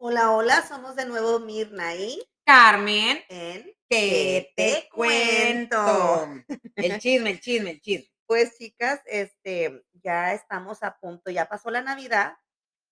Hola, 0.00 0.30
hola, 0.30 0.64
somos 0.64 0.94
de 0.94 1.06
nuevo 1.06 1.40
Mirna 1.40 1.96
y 1.96 2.22
Carmen, 2.44 3.18
en 3.28 3.74
¿qué 3.90 4.52
te 4.54 4.88
cuento? 4.94 5.76
El 6.76 7.00
chisme, 7.00 7.30
el 7.30 7.40
chisme, 7.40 7.70
el 7.72 7.80
chisme. 7.80 8.08
Pues 8.24 8.56
chicas, 8.56 9.00
este, 9.06 9.84
ya 9.94 10.34
estamos 10.34 10.84
a 10.84 10.96
punto, 11.00 11.32
ya 11.32 11.48
pasó 11.48 11.72
la 11.72 11.82
Navidad, 11.82 12.34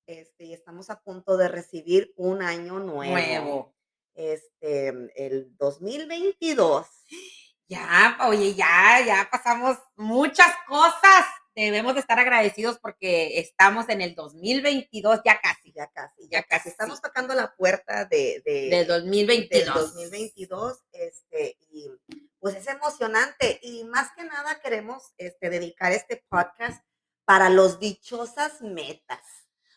este, 0.08 0.46
y 0.46 0.52
estamos 0.52 0.90
a 0.90 1.00
punto 1.00 1.36
de 1.36 1.46
recibir 1.46 2.12
un 2.16 2.42
año 2.42 2.80
nuevo. 2.80 3.12
Nuevo. 3.12 3.76
Este, 4.14 4.88
el 5.14 5.56
2022. 5.56 6.88
Ya, 7.68 8.16
oye, 8.28 8.54
ya, 8.54 9.04
ya 9.04 9.28
pasamos 9.28 9.76
muchas 9.96 10.54
cosas. 10.68 11.26
Debemos 11.56 11.94
de 11.94 12.00
estar 12.00 12.18
agradecidos 12.18 12.78
porque 12.78 13.38
estamos 13.40 13.88
en 13.88 14.02
el 14.02 14.14
2022, 14.14 15.20
ya 15.24 15.40
casi. 15.40 15.72
Ya 15.72 15.86
casi, 15.88 16.28
Ya 16.28 16.42
casi. 16.42 16.68
Estamos 16.68 17.00
tocando 17.00 17.34
la 17.34 17.54
puerta 17.56 18.04
de, 18.04 18.42
de- 18.44 18.68
Del 18.70 18.86
2022. 18.86 19.74
del 19.74 19.74
2022, 19.74 20.78
este, 20.92 21.56
y 21.70 21.90
pues 22.38 22.54
es 22.56 22.66
emocionante 22.68 23.58
y 23.62 23.84
más 23.84 24.10
que 24.14 24.24
nada 24.24 24.60
queremos 24.60 25.14
este, 25.16 25.50
dedicar 25.50 25.92
este 25.92 26.22
podcast 26.28 26.84
para 27.24 27.48
los 27.48 27.80
dichosas 27.80 28.60
metas, 28.60 29.20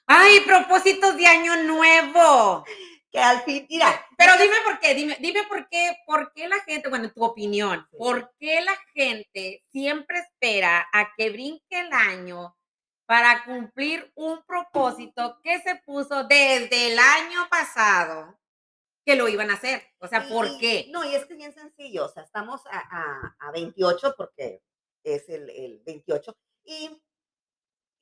Ay, 0.06 0.40
propósitos 0.42 1.16
de 1.18 1.26
año 1.28 1.56
nuevo. 1.64 2.66
Que 3.12 3.20
al 3.20 3.42
fin, 3.44 3.66
mira, 3.70 4.06
Pero 4.18 4.34
dime 4.38 4.56
por 4.64 4.80
qué, 4.80 4.94
dime, 4.94 5.18
dime 5.20 5.44
por 5.48 5.68
qué, 5.70 5.98
por 6.06 6.32
qué 6.34 6.48
la 6.48 6.60
gente, 6.62 6.90
bueno, 6.90 7.06
en 7.06 7.14
tu 7.14 7.24
opinión, 7.24 7.88
por 7.98 8.34
qué 8.40 8.62
la 8.62 8.76
gente 8.94 9.64
siempre 9.72 10.20
espera 10.20 10.88
a 10.94 11.14
que 11.18 11.30
brinque 11.32 11.80
el 11.80 11.92
año 11.92 12.56
para 13.08 13.44
cumplir 13.46 14.12
un 14.16 14.44
propósito 14.46 15.40
que 15.44 15.60
se 15.62 15.76
puso 15.78 16.26
desde 16.26 16.92
el 16.94 17.00
año 17.00 17.48
pasado 17.50 18.40
que 19.04 19.16
lo 19.16 19.28
iban 19.28 19.50
a 19.50 19.56
hacer. 19.56 19.82
O 19.98 20.08
sea, 20.08 20.28
y- 20.28 20.30
¿por 20.32 20.60
qué? 20.60 20.86
No, 20.92 21.04
y 21.04 21.16
es 21.16 21.26
que 21.26 21.34
es 21.34 21.40
bien 21.40 21.54
sencillo, 21.54 22.06
o 22.06 22.10
sea, 22.10 22.22
estamos 22.22 22.62
a, 22.68 22.78
a- 22.80 23.36
a 23.40 23.52
28 23.52 24.14
porque 24.16 24.62
es 25.04 25.28
el, 25.30 25.50
el 25.50 25.80
28 25.84 26.38
y 26.64 27.02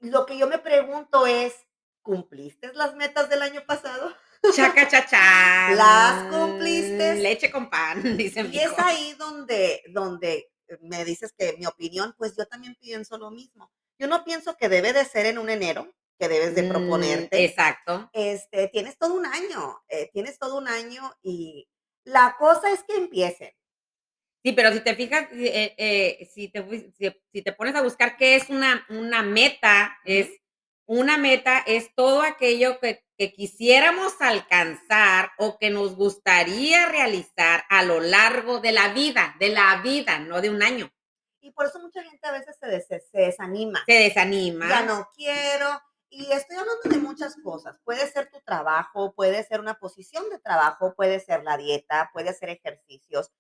lo 0.02 0.26
que 0.26 0.38
yo 0.38 0.48
me 0.48 0.60
pregunto 0.60 1.26
es, 1.26 1.56
¿cumpliste 2.02 2.74
las 2.74 2.96
metas 2.96 3.30
del 3.30 3.42
año 3.42 3.64
pasado? 3.66 4.14
Chaca, 4.56 4.88
chacha. 4.88 5.74
Las 5.76 6.34
cumpliste. 6.34 7.16
Leche 7.16 7.52
con 7.52 7.70
pan, 7.70 8.02
dice 8.18 8.44
mi 8.44 8.56
Y 8.56 8.60
es 8.60 8.72
ahí 8.78 9.14
donde, 9.18 9.84
donde 9.90 10.50
me 10.82 11.06
dices 11.06 11.34
que 11.38 11.56
mi 11.58 11.66
opinión, 11.66 12.14
pues 12.18 12.36
yo 12.38 12.46
también 12.46 12.76
pienso 12.80 13.18
lo 13.18 13.32
mismo. 13.32 13.72
Yo 14.00 14.08
no 14.08 14.24
pienso 14.24 14.56
que 14.58 14.70
debe 14.70 14.94
de 14.94 15.06
ser 15.06 15.26
en 15.26 15.38
un 15.38 15.50
enero, 15.50 15.94
que 16.20 16.28
debes 16.28 16.56
de 16.56 16.64
Mm, 16.64 16.70
proponerte. 16.70 17.44
Exacto. 17.44 18.10
Este, 18.14 18.68
tienes 18.70 18.98
todo 18.98 19.14
un 19.16 19.26
año, 19.26 19.80
eh, 19.88 20.10
tienes 20.14 20.38
todo 20.38 20.58
un 20.58 20.68
año 20.68 21.12
y 21.24 21.68
la 22.04 22.36
cosa 22.38 22.72
es 22.72 22.84
que 22.84 22.96
empiecen. 22.96 23.52
Sí, 24.44 24.54
pero 24.54 24.72
si 24.72 24.80
te 24.82 24.96
fijas, 24.96 25.28
eh, 25.34 25.74
eh, 25.78 26.30
si, 26.34 26.50
te, 26.50 26.64
si, 26.98 27.12
si 27.34 27.42
te 27.42 27.54
pones 27.54 27.76
a 27.76 27.82
buscar 27.82 28.16
qué 28.18 28.36
es 28.36 28.50
una, 28.50 28.86
una 28.90 29.22
meta, 29.24 29.98
es 30.06 30.30
una 30.88 31.18
meta 31.18 31.60
es 31.68 31.94
todo 31.96 32.22
aquello 32.24 32.80
que, 32.80 33.06
que 33.18 33.34
quisiéramos 33.34 34.14
alcanzar 34.20 35.32
o 35.38 35.58
que 35.60 35.70
nos 35.70 35.96
gustaría 35.96 36.88
realizar 36.88 37.64
a 37.70 37.84
lo 37.84 38.00
largo 38.00 38.60
de 38.60 38.72
la 38.72 38.94
vida, 38.94 39.36
de 39.40 39.50
la 39.50 39.82
vida, 39.84 40.20
no 40.20 40.42
de 40.42 40.50
un 40.50 40.64
año. 40.64 40.90
Y 41.42 41.52
por 41.52 41.66
eso 41.68 41.80
mucha 41.80 42.02
gente 42.04 42.26
a 42.28 42.32
veces 42.32 42.58
se, 42.60 42.68
des- 42.68 42.88
se 42.88 43.18
desanima. 43.20 43.84
Se 43.86 43.94
desanima. 43.94 44.68
Ya 44.68 44.82
no 44.84 45.08
quiero. 45.16 45.82
Y 46.10 46.32
estoy 46.32 46.58
hablando 46.58 46.82
de 46.90 46.98
muchas 47.00 47.36
cosas. 47.44 47.80
Puede 47.84 48.08
ser 48.10 48.30
tu 48.32 48.40
trabajo, 48.42 49.14
puede 49.14 49.44
ser 49.44 49.60
una 49.60 49.78
posición 49.78 50.30
de 50.30 50.40
trabajo, 50.40 50.96
puede 50.96 51.20
ser 51.20 51.44
la 51.44 51.58
dieta, 51.58 52.10
puede 52.14 52.34
ser 52.34 52.50
ejercicios. 52.50 53.32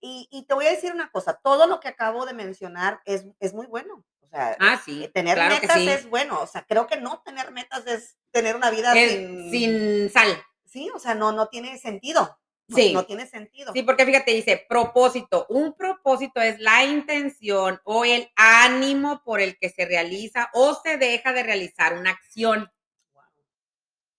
Y, 0.00 0.28
y 0.30 0.46
te 0.46 0.54
voy 0.54 0.66
a 0.66 0.70
decir 0.70 0.92
una 0.92 1.10
cosa, 1.10 1.40
todo 1.42 1.66
lo 1.66 1.80
que 1.80 1.88
acabo 1.88 2.26
de 2.26 2.34
mencionar 2.34 3.00
es, 3.04 3.24
es 3.40 3.54
muy 3.54 3.66
bueno. 3.66 4.04
Sea, 4.36 4.56
Ah, 4.60 4.80
sí. 4.84 5.10
tener 5.14 5.34
claro 5.34 5.54
metas 5.54 5.76
sí. 5.78 5.88
es 5.88 6.08
bueno. 6.08 6.40
O 6.40 6.46
sea, 6.46 6.64
creo 6.68 6.86
que 6.86 6.96
no 6.98 7.22
tener 7.24 7.50
metas 7.52 7.86
es 7.86 8.16
tener 8.32 8.54
una 8.56 8.70
vida 8.70 8.92
Es 8.94 9.12
sin, 9.12 9.50
sin 9.50 10.10
sal. 10.10 10.42
Sí, 10.64 10.90
o 10.94 10.98
sea, 10.98 11.14
no, 11.14 11.32
no 11.32 11.48
tiene 11.48 11.78
sentido. 11.78 12.38
No, 12.68 12.76
Sí. 12.76 12.92
no 12.92 13.06
tiene 13.06 13.26
sentido. 13.26 13.72
Sí, 13.72 13.82
porque 13.82 14.04
fíjate, 14.04 14.32
dice 14.32 14.66
propósito. 14.68 15.46
Un 15.48 15.72
propósito 15.74 16.40
es 16.40 16.58
la 16.58 16.84
intención 16.84 17.80
o 17.84 18.04
el 18.04 18.28
ánimo 18.36 19.22
por 19.24 19.40
el 19.40 19.56
que 19.58 19.70
se 19.70 19.84
realiza 19.86 20.50
o 20.52 20.74
se 20.74 20.98
deja 20.98 21.32
de 21.32 21.42
realizar 21.44 21.94
una 21.96 22.10
acción. 22.10 22.70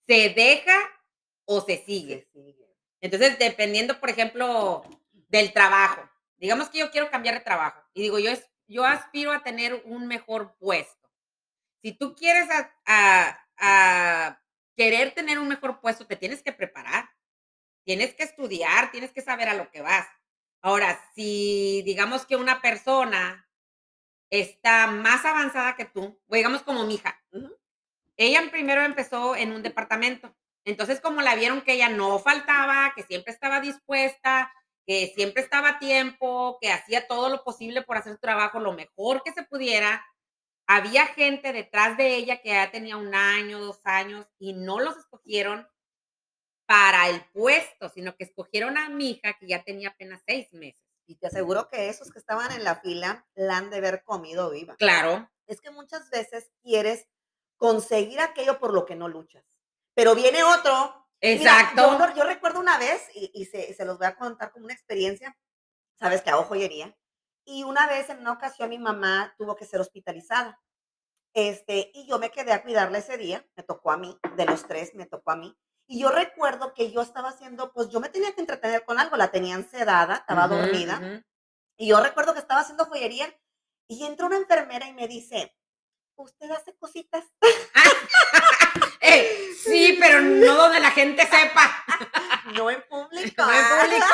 Se 0.07 0.29
deja 0.29 0.77
o 1.45 1.61
se 1.61 1.77
sigue. 1.85 2.27
Sí, 2.33 2.41
sigue. 2.53 2.75
Entonces, 3.01 3.37
dependiendo, 3.37 3.99
por 3.99 4.09
ejemplo, 4.09 4.83
del 5.11 5.51
trabajo. 5.53 6.09
Digamos 6.37 6.69
que 6.69 6.79
yo 6.79 6.89
quiero 6.91 7.09
cambiar 7.11 7.35
de 7.35 7.41
trabajo 7.41 7.81
y 7.93 8.01
digo, 8.03 8.17
yo, 8.19 8.31
es, 8.31 8.45
yo 8.67 8.85
aspiro 8.85 9.31
a 9.31 9.43
tener 9.43 9.81
un 9.85 10.07
mejor 10.07 10.55
puesto. 10.59 11.09
Si 11.83 11.93
tú 11.93 12.15
quieres 12.15 12.49
a, 12.51 12.71
a- 12.85 13.39
a 13.59 14.41
querer 14.75 15.13
tener 15.13 15.39
un 15.39 15.47
mejor 15.47 15.79
puesto, 15.81 16.07
te 16.07 16.15
tienes 16.15 16.43
que 16.43 16.53
preparar. 16.53 17.09
Tienes 17.85 18.13
que 18.15 18.23
estudiar, 18.23 18.91
tienes 18.91 19.11
que 19.13 19.21
saber 19.21 19.49
a 19.49 19.55
lo 19.55 19.71
que 19.71 19.81
vas. 19.81 20.07
Ahora, 20.61 20.99
si 21.15 21.83
digamos 21.85 22.25
que 22.25 22.35
una 22.35 22.61
persona 22.61 23.49
está 24.31 24.87
más 24.87 25.25
avanzada 25.25 25.75
que 25.75 25.85
tú, 25.85 26.19
o 26.27 26.35
digamos 26.35 26.63
como 26.63 26.85
mi 26.85 26.95
hija, 26.95 27.21
ella 28.17 28.41
primero 28.51 28.81
empezó 28.83 29.35
en 29.35 29.51
un 29.51 29.63
departamento. 29.63 30.35
Entonces, 30.65 30.99
como 30.99 31.21
la 31.21 31.35
vieron 31.35 31.61
que 31.61 31.73
ella 31.73 31.89
no 31.89 32.19
faltaba, 32.19 32.93
que 32.95 33.03
siempre 33.03 33.31
estaba 33.33 33.61
dispuesta, 33.61 34.51
que 34.87 35.11
siempre 35.13 35.43
estaba 35.43 35.69
a 35.69 35.79
tiempo, 35.79 36.57
que 36.61 36.71
hacía 36.71 37.07
todo 37.07 37.29
lo 37.29 37.43
posible 37.43 37.81
por 37.83 37.97
hacer 37.97 38.13
su 38.13 38.19
trabajo 38.19 38.59
lo 38.59 38.71
mejor 38.71 39.21
que 39.21 39.33
se 39.33 39.43
pudiera, 39.43 40.03
había 40.65 41.05
gente 41.07 41.51
detrás 41.51 41.97
de 41.97 42.15
ella 42.15 42.41
que 42.41 42.49
ya 42.49 42.71
tenía 42.71 42.97
un 42.97 43.13
año, 43.13 43.59
dos 43.59 43.81
años, 43.83 44.25
y 44.39 44.53
no 44.53 44.79
los 44.79 44.97
escogieron 44.97 45.67
para 46.65 47.09
el 47.09 47.23
puesto, 47.31 47.89
sino 47.89 48.15
que 48.15 48.25
escogieron 48.25 48.77
a 48.77 48.89
mi 48.89 49.11
hija 49.11 49.37
que 49.39 49.47
ya 49.47 49.63
tenía 49.63 49.89
apenas 49.89 50.21
seis 50.25 50.51
meses. 50.53 50.81
Y 51.05 51.15
te 51.15 51.27
aseguro 51.27 51.69
que 51.69 51.89
esos 51.89 52.11
que 52.11 52.19
estaban 52.19 52.51
en 52.51 52.65
la 52.65 52.75
fila 52.75 53.25
la 53.35 53.57
han 53.57 53.69
de 53.69 53.77
haber 53.77 54.03
comido 54.03 54.49
viva. 54.51 54.75
Claro, 54.75 55.29
Es 55.47 55.61
que 55.61 55.71
muchas 55.71 56.09
veces 56.09 56.51
quieres 56.61 57.07
conseguir 57.55 58.19
aquello 58.19 58.59
por 58.59 58.73
lo 58.73 58.85
que 58.85 58.95
no 58.95 59.07
luchas. 59.07 59.45
Pero 59.93 60.15
viene 60.15 60.43
otro. 60.43 61.06
Mira, 61.21 61.33
exacto. 61.61 61.81
yo, 61.81 61.97
no- 61.97 62.15
yo 62.15 62.23
recuerdo 62.23 62.59
una 62.59 62.77
vez, 62.77 63.01
y, 63.13 63.31
y 63.33 63.45
se, 63.45 63.73
se 63.73 63.85
los 63.85 63.97
voy 63.97 64.07
a 64.07 64.15
contar 64.15 64.51
como 64.51 64.65
una 64.65 64.73
experiencia, 64.73 65.35
sabes 65.99 66.21
que 66.21 66.29
hago 66.29 66.43
joyería, 66.43 66.95
y 67.45 67.63
una 67.63 67.87
vez 67.87 68.09
en 68.09 68.19
una 68.19 68.33
ocasión 68.33 68.69
mi 68.69 68.77
mamá 68.79 69.33
tuvo 69.37 69.55
que 69.55 69.65
ser 69.65 69.79
hospitalizada. 69.79 70.61
Este, 71.33 71.91
y 71.93 72.07
yo 72.07 72.19
me 72.19 72.31
quedé 72.31 72.51
a 72.51 72.63
cuidarla 72.63 72.97
ese 72.97 73.17
día, 73.17 73.45
me 73.55 73.63
tocó 73.63 73.91
a 73.91 73.97
mí, 73.97 74.17
de 74.35 74.45
los 74.45 74.67
tres 74.67 74.93
me 74.95 75.05
tocó 75.05 75.31
a 75.31 75.35
mí. 75.35 75.55
Y 75.87 75.99
yo 76.01 76.09
recuerdo 76.09 76.73
que 76.73 76.91
yo 76.91 77.01
estaba 77.01 77.29
haciendo, 77.29 77.71
pues 77.73 77.89
yo 77.89 77.99
me 77.99 78.09
tenía 78.09 78.33
que 78.33 78.41
entretener 78.41 78.83
con 78.85 78.99
algo, 78.99 79.15
la 79.17 79.31
tenían 79.31 79.69
sedada, 79.69 80.15
estaba 80.15 80.45
Ujú, 80.47 80.55
dormida. 80.57 80.95
ujú. 80.97 81.23
Y 81.77 81.87
yo 81.89 82.01
recuerdo 82.01 82.33
que 82.33 82.39
estaba 82.39 82.61
haciendo 82.61 82.85
joyería 82.85 83.33
y 83.87 84.03
entra 84.05 84.25
una 84.25 84.37
enfermera 84.37 84.87
y 84.87 84.93
me 84.93 85.07
dice, 85.07 85.55
¿usted 86.15 86.49
hace 86.51 86.75
cositas? 86.75 87.23
Eh, 89.01 89.49
sí, 89.63 89.97
pero 89.99 90.21
no 90.21 90.55
donde 90.55 90.79
la 90.79 90.91
gente 90.91 91.23
sepa. 91.23 91.83
No 92.53 92.69
en 92.71 92.81
público. 92.83 93.43
No 93.45 93.51
en 93.53 93.65
público. 93.65 94.05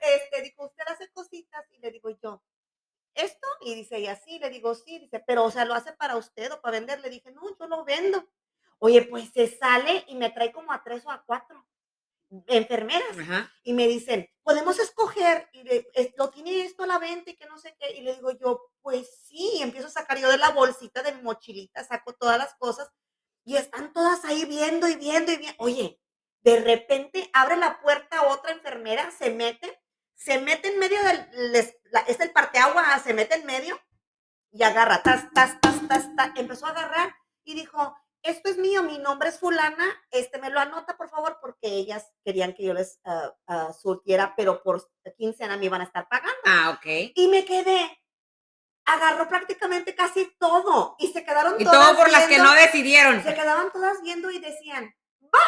Este, 0.00 0.42
dijo, 0.42 0.64
¿usted 0.66 0.84
hace 0.88 1.10
cositas? 1.12 1.64
Y 1.72 1.78
le 1.78 1.90
digo 1.90 2.10
yo, 2.22 2.42
¿esto? 3.14 3.46
Y 3.62 3.74
dice, 3.74 3.98
y 4.00 4.06
así, 4.06 4.38
le 4.38 4.50
digo, 4.50 4.74
sí, 4.74 4.98
dice, 4.98 5.22
pero, 5.26 5.44
o 5.44 5.50
sea, 5.50 5.64
¿lo 5.64 5.74
hace 5.74 5.92
para 5.92 6.16
usted 6.16 6.52
o 6.52 6.60
para 6.60 6.78
vender? 6.78 7.00
Le 7.00 7.10
dije, 7.10 7.30
no, 7.32 7.42
yo 7.58 7.66
lo 7.66 7.84
vendo. 7.84 8.28
Oye, 8.78 9.02
pues 9.02 9.30
se 9.34 9.48
sale 9.48 10.04
y 10.08 10.14
me 10.14 10.30
trae 10.30 10.52
como 10.52 10.72
a 10.72 10.82
tres 10.84 11.04
o 11.06 11.10
a 11.10 11.22
cuatro 11.26 11.66
enfermeras. 12.46 13.18
Ajá. 13.18 13.50
y 13.62 13.72
me 13.72 13.86
dicen, 13.88 14.28
podemos 14.42 14.78
escoger, 14.78 15.48
y 15.52 15.62
le- 15.62 15.88
lo 16.16 16.28
tiene 16.30 16.62
esto 16.62 16.82
a 16.82 16.86
la 16.86 16.98
venta 16.98 17.30
y 17.30 17.36
que 17.36 17.46
no 17.46 17.58
sé 17.58 17.74
qué, 17.80 17.90
y 17.96 18.02
le 18.02 18.14
digo 18.14 18.30
yo, 18.32 18.70
pues 18.82 19.08
sí, 19.26 19.52
y 19.56 19.62
empiezo 19.62 19.88
a 19.88 19.90
sacar 19.90 20.18
yo 20.18 20.30
de 20.30 20.36
la 20.38 20.50
bolsita 20.50 21.02
de 21.02 21.12
mi 21.14 21.22
mochilita, 21.22 21.82
saco 21.84 22.12
todas 22.14 22.36
las 22.38 22.54
cosas, 22.56 22.90
y 23.48 23.56
están 23.56 23.94
todas 23.94 24.26
ahí 24.26 24.44
viendo 24.44 24.86
y 24.88 24.96
viendo 24.96 25.32
y 25.32 25.38
viendo, 25.38 25.56
oye, 25.64 25.98
de 26.42 26.60
repente 26.60 27.30
abre 27.32 27.56
la 27.56 27.80
puerta 27.80 28.24
otra 28.28 28.52
enfermera, 28.52 29.10
se 29.10 29.30
mete, 29.30 29.82
se 30.14 30.38
mete 30.38 30.68
en 30.68 30.78
medio 30.78 31.02
del, 31.02 31.52
les- 31.52 31.74
la- 31.84 32.00
es 32.00 32.20
el 32.20 32.30
parteagua, 32.30 32.98
se 32.98 33.14
mete 33.14 33.36
en 33.36 33.46
medio, 33.46 33.80
y 34.50 34.62
agarra, 34.64 35.02
tas, 35.02 35.32
tas, 35.32 35.58
tas, 35.62 35.88
tas, 35.88 36.14
tas, 36.14 36.30
empezó 36.36 36.66
a 36.66 36.70
agarrar, 36.70 37.14
y 37.42 37.54
dijo, 37.54 37.96
esto 38.22 38.50
es 38.50 38.58
mío, 38.58 38.82
mi 38.82 38.98
nombre 38.98 39.30
es 39.30 39.38
fulana, 39.38 39.86
este 40.10 40.38
me 40.38 40.50
lo 40.50 40.60
anota 40.60 40.98
por 40.98 41.08
favor, 41.08 41.38
porque 41.40 41.68
ellas 41.68 42.12
querían 42.24 42.52
que 42.52 42.64
yo 42.64 42.74
les 42.74 43.00
ah, 43.04 43.34
ah, 43.46 43.72
surtiera, 43.72 44.34
pero 44.36 44.62
por 44.62 44.86
quincena 45.16 45.56
me 45.56 45.64
iban 45.64 45.80
a 45.80 45.84
estar 45.84 46.06
pagando. 46.06 46.36
Ah, 46.44 46.76
ok. 46.76 47.12
Y 47.14 47.28
me 47.28 47.46
quedé, 47.46 47.98
agarró 48.94 49.28
prácticamente 49.28 49.94
casi 49.94 50.30
todo, 50.38 50.96
y 50.98 51.08
se 51.12 51.24
quedaron 51.24 51.60
Y 51.60 51.64
todas 51.64 51.78
todo 51.88 51.96
por 51.96 52.10
las 52.10 52.22
que 52.22 52.28
viendo, 52.36 52.44
no 52.50 52.54
decidieron. 52.54 53.22
se 53.22 53.34
quedaban 53.34 53.70
todas 53.72 54.00
viendo 54.02 54.30
y 54.30 54.38
decían, 54.38 54.94
va, 55.22 55.40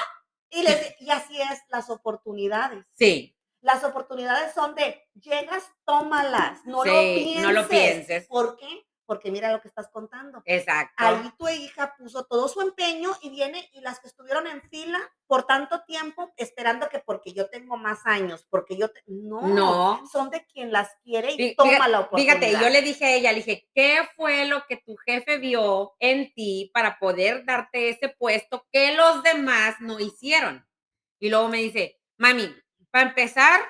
Y, 0.53 0.63
les- 0.63 1.01
y 1.01 1.11
así 1.11 1.41
es, 1.41 1.61
las 1.69 1.91
oportunidades. 1.91 2.85
Sí, 2.95 3.37
Las 3.63 3.85
oportunidades 3.85 4.53
son 4.55 4.75
de, 4.75 5.07
llegas, 5.15 5.63
tómalas, 5.85 6.65
no 6.65 6.85
lo 6.85 6.93
pienses. 6.93 7.43
no 7.43 7.53
lo 7.53 7.69
pienses. 7.69 8.27
¿Por 8.27 8.57
qué? 8.57 8.87
Porque 9.11 9.33
mira 9.33 9.51
lo 9.51 9.61
que 9.61 9.67
estás 9.67 9.89
contando. 9.89 10.41
exacto. 10.45 10.95
Ahí 10.99 11.33
tu 11.37 11.49
hija 11.49 11.97
puso 11.99 12.27
todo 12.27 12.47
su 12.47 12.61
empeño 12.61 13.11
y 13.23 13.31
viene 13.31 13.69
y 13.73 13.81
las 13.81 13.99
que 13.99 14.07
estuvieron 14.07 14.47
en 14.47 14.63
fila 14.71 15.01
por 15.27 15.47
tanto 15.49 15.83
tiempo 15.83 16.33
esperando 16.37 16.89
que 16.89 17.01
porque 17.01 17.33
yo 17.33 17.51
tengo 17.51 17.77
más 17.77 17.99
años, 18.05 18.47
porque 18.49 18.77
yo 18.77 18.89
te- 18.93 19.03
no, 19.09 19.41
No. 19.49 20.07
son 20.13 20.31
de 20.31 20.47
quien 20.47 20.71
las 20.71 20.95
quiere 21.03 21.33
y 21.33 21.37
Fí- 21.39 21.55
toma 21.57 21.71
fíjate- 21.73 21.91
la 21.91 22.01
oportunidad. 22.03 22.39
Fíjate, 22.39 22.63
yo 22.65 22.71
le 22.71 22.83
dije 22.83 23.05
a 23.05 23.15
ella, 23.17 23.33
le 23.33 23.39
dije, 23.39 23.69
¿qué 23.75 24.09
fue 24.15 24.45
lo 24.45 24.65
que 24.69 24.77
tu 24.77 24.95
jefe 25.05 25.39
vio 25.39 25.97
en 25.99 26.33
ti 26.33 26.71
para 26.73 27.01
poder 27.01 27.45
darte 27.45 27.89
ese 27.89 28.11
puesto 28.11 28.65
que 28.71 28.95
los 28.95 29.25
demás 29.25 29.75
no 29.81 29.99
hicieron? 29.99 30.65
Y 31.19 31.31
luego 31.31 31.49
me 31.49 31.59
dice, 31.59 32.01
mami, 32.17 32.55
para 32.93 33.09
empezar, 33.09 33.61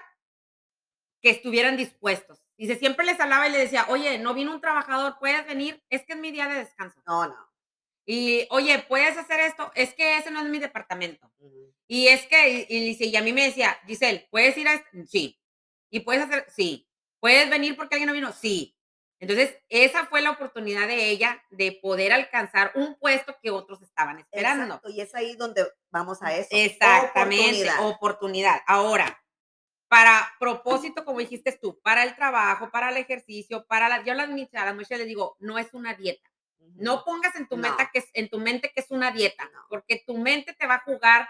que 1.23 1.31
estuvieran 1.31 1.79
dispuestos. 1.79 2.40
Dice, 2.61 2.79
siempre 2.79 3.07
les 3.07 3.19
hablaba 3.19 3.49
y 3.49 3.53
le 3.53 3.59
decía, 3.59 3.87
oye, 3.89 4.19
no 4.19 4.35
vino 4.35 4.53
un 4.53 4.61
trabajador, 4.61 5.17
puedes 5.19 5.47
venir, 5.47 5.83
es 5.89 6.05
que 6.05 6.13
es 6.13 6.19
mi 6.19 6.31
día 6.31 6.47
de 6.47 6.57
descanso. 6.57 7.01
No, 7.07 7.27
no. 7.27 7.51
Y, 8.05 8.47
oye, 8.51 8.81
puedes 8.87 9.17
hacer 9.17 9.41
esto, 9.41 9.73
es 9.75 9.95
que 9.95 10.19
ese 10.19 10.31
no 10.31 10.41
es 10.43 10.47
mi 10.49 10.59
departamento. 10.59 11.33
Y 11.89 12.09
es 12.09 12.27
que, 12.27 12.51
y, 12.51 12.67
y 12.69 12.85
dice, 12.85 13.07
y 13.07 13.17
a 13.17 13.23
mí 13.23 13.33
me 13.33 13.47
decía, 13.47 13.79
Giselle, 13.87 14.29
¿puedes 14.31 14.59
ir 14.59 14.69
a 14.69 14.75
este? 14.75 15.07
Sí. 15.07 15.41
¿Y 15.89 16.01
puedes 16.01 16.23
hacer? 16.23 16.45
Sí. 16.55 16.87
¿Puedes 17.19 17.49
venir 17.49 17.77
porque 17.77 17.95
alguien 17.95 18.09
no 18.09 18.13
vino? 18.13 18.31
Sí. 18.33 18.77
Entonces, 19.21 19.57
esa 19.71 20.05
fue 20.07 20.21
la 20.21 20.31
oportunidad 20.33 20.87
de 20.87 21.09
ella 21.09 21.43
de 21.51 21.73
poder 21.73 22.13
alcanzar 22.13 22.73
un 22.75 22.95
puesto 22.99 23.37
que 23.43 23.51
otros 23.51 23.81
estaban 23.81 24.19
esperando. 24.19 24.65
Exacto, 24.65 24.91
y 24.91 25.01
es 25.01 25.15
ahí 25.15 25.35
donde 25.37 25.67
vamos 25.91 26.23
a 26.23 26.35
eso. 26.37 26.49
Exactamente, 26.51 27.71
Oportunidad. 27.71 27.87
oportunidad. 27.87 28.61
Ahora, 28.67 29.23
para 29.91 30.33
propósito, 30.39 31.05
como 31.05 31.19
dijiste 31.19 31.51
tú, 31.61 31.81
para 31.83 32.05
el 32.05 32.15
trabajo, 32.15 32.71
para 32.71 32.91
el 32.91 32.97
ejercicio, 32.97 33.67
para 33.67 33.89
la, 33.89 34.05
yo 34.05 34.13
a 34.13 34.15
las, 34.15 34.29
a 34.29 34.65
las 34.67 34.75
muchachas 34.77 34.99
les 34.99 35.09
digo, 35.09 35.37
no 35.41 35.59
es 35.59 35.75
una 35.75 35.95
dieta. 35.95 36.31
No 36.77 37.03
pongas 37.05 37.35
en 37.35 37.49
tu 37.49 37.57
No. 37.57 37.69
meta 37.69 37.91
que 37.93 37.99
es, 37.99 38.07
en 38.15 38.29
tu 38.31 38.39
mente 38.39 38.71
que 38.73 38.83
es 38.83 38.91
una 38.93 39.11
dieta, 39.11 39.51
No. 39.53 39.67
porque 39.69 40.01
tu 40.07 40.17
mente 40.17 40.55
te 40.55 40.65
va 40.69 40.77
a 40.77 40.83
jugar 40.85 41.29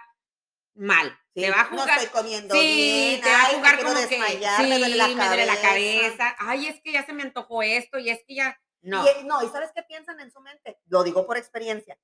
mal. 0.74 1.08
Sí, 1.34 1.40
te 1.40 1.50
va 1.50 1.62
a 1.62 1.70
no 1.70 1.78
jugar. 1.80 1.98
estoy 2.00 2.20
comiendo 2.20 2.54
sí, 2.54 2.60
bien, 2.60 3.20
te 3.22 3.30
va 3.30 3.42
a 3.42 3.46
ay, 3.46 3.54
jugar 3.56 3.78
como 3.82 3.94
que 3.94 4.06
sí, 4.08 4.18
me 4.18 4.78
duele 4.78 4.96
la 4.96 5.08
la 5.08 5.16
cabeza. 5.16 5.62
cabeza. 5.62 6.36
Ay, 6.38 6.66
es 6.66 6.82
que 6.82 6.92
ya 6.92 7.06
se 7.06 7.14
me 7.14 7.22
antojó 7.22 7.62
esto 7.62 7.98
y 7.98 8.10
es 8.10 8.22
que 8.28 8.34
ya 8.34 8.60
no. 8.82 9.04
Y, 9.20 9.24
no, 9.24 9.42
¿y 9.42 9.48
sabes 9.48 9.70
qué 9.74 9.82
piensan 9.84 10.20
en 10.20 10.30
su 10.30 10.40
mente? 10.40 10.78
Lo 10.86 11.02
digo 11.02 11.26
por 11.26 11.38
experiencia. 11.38 11.98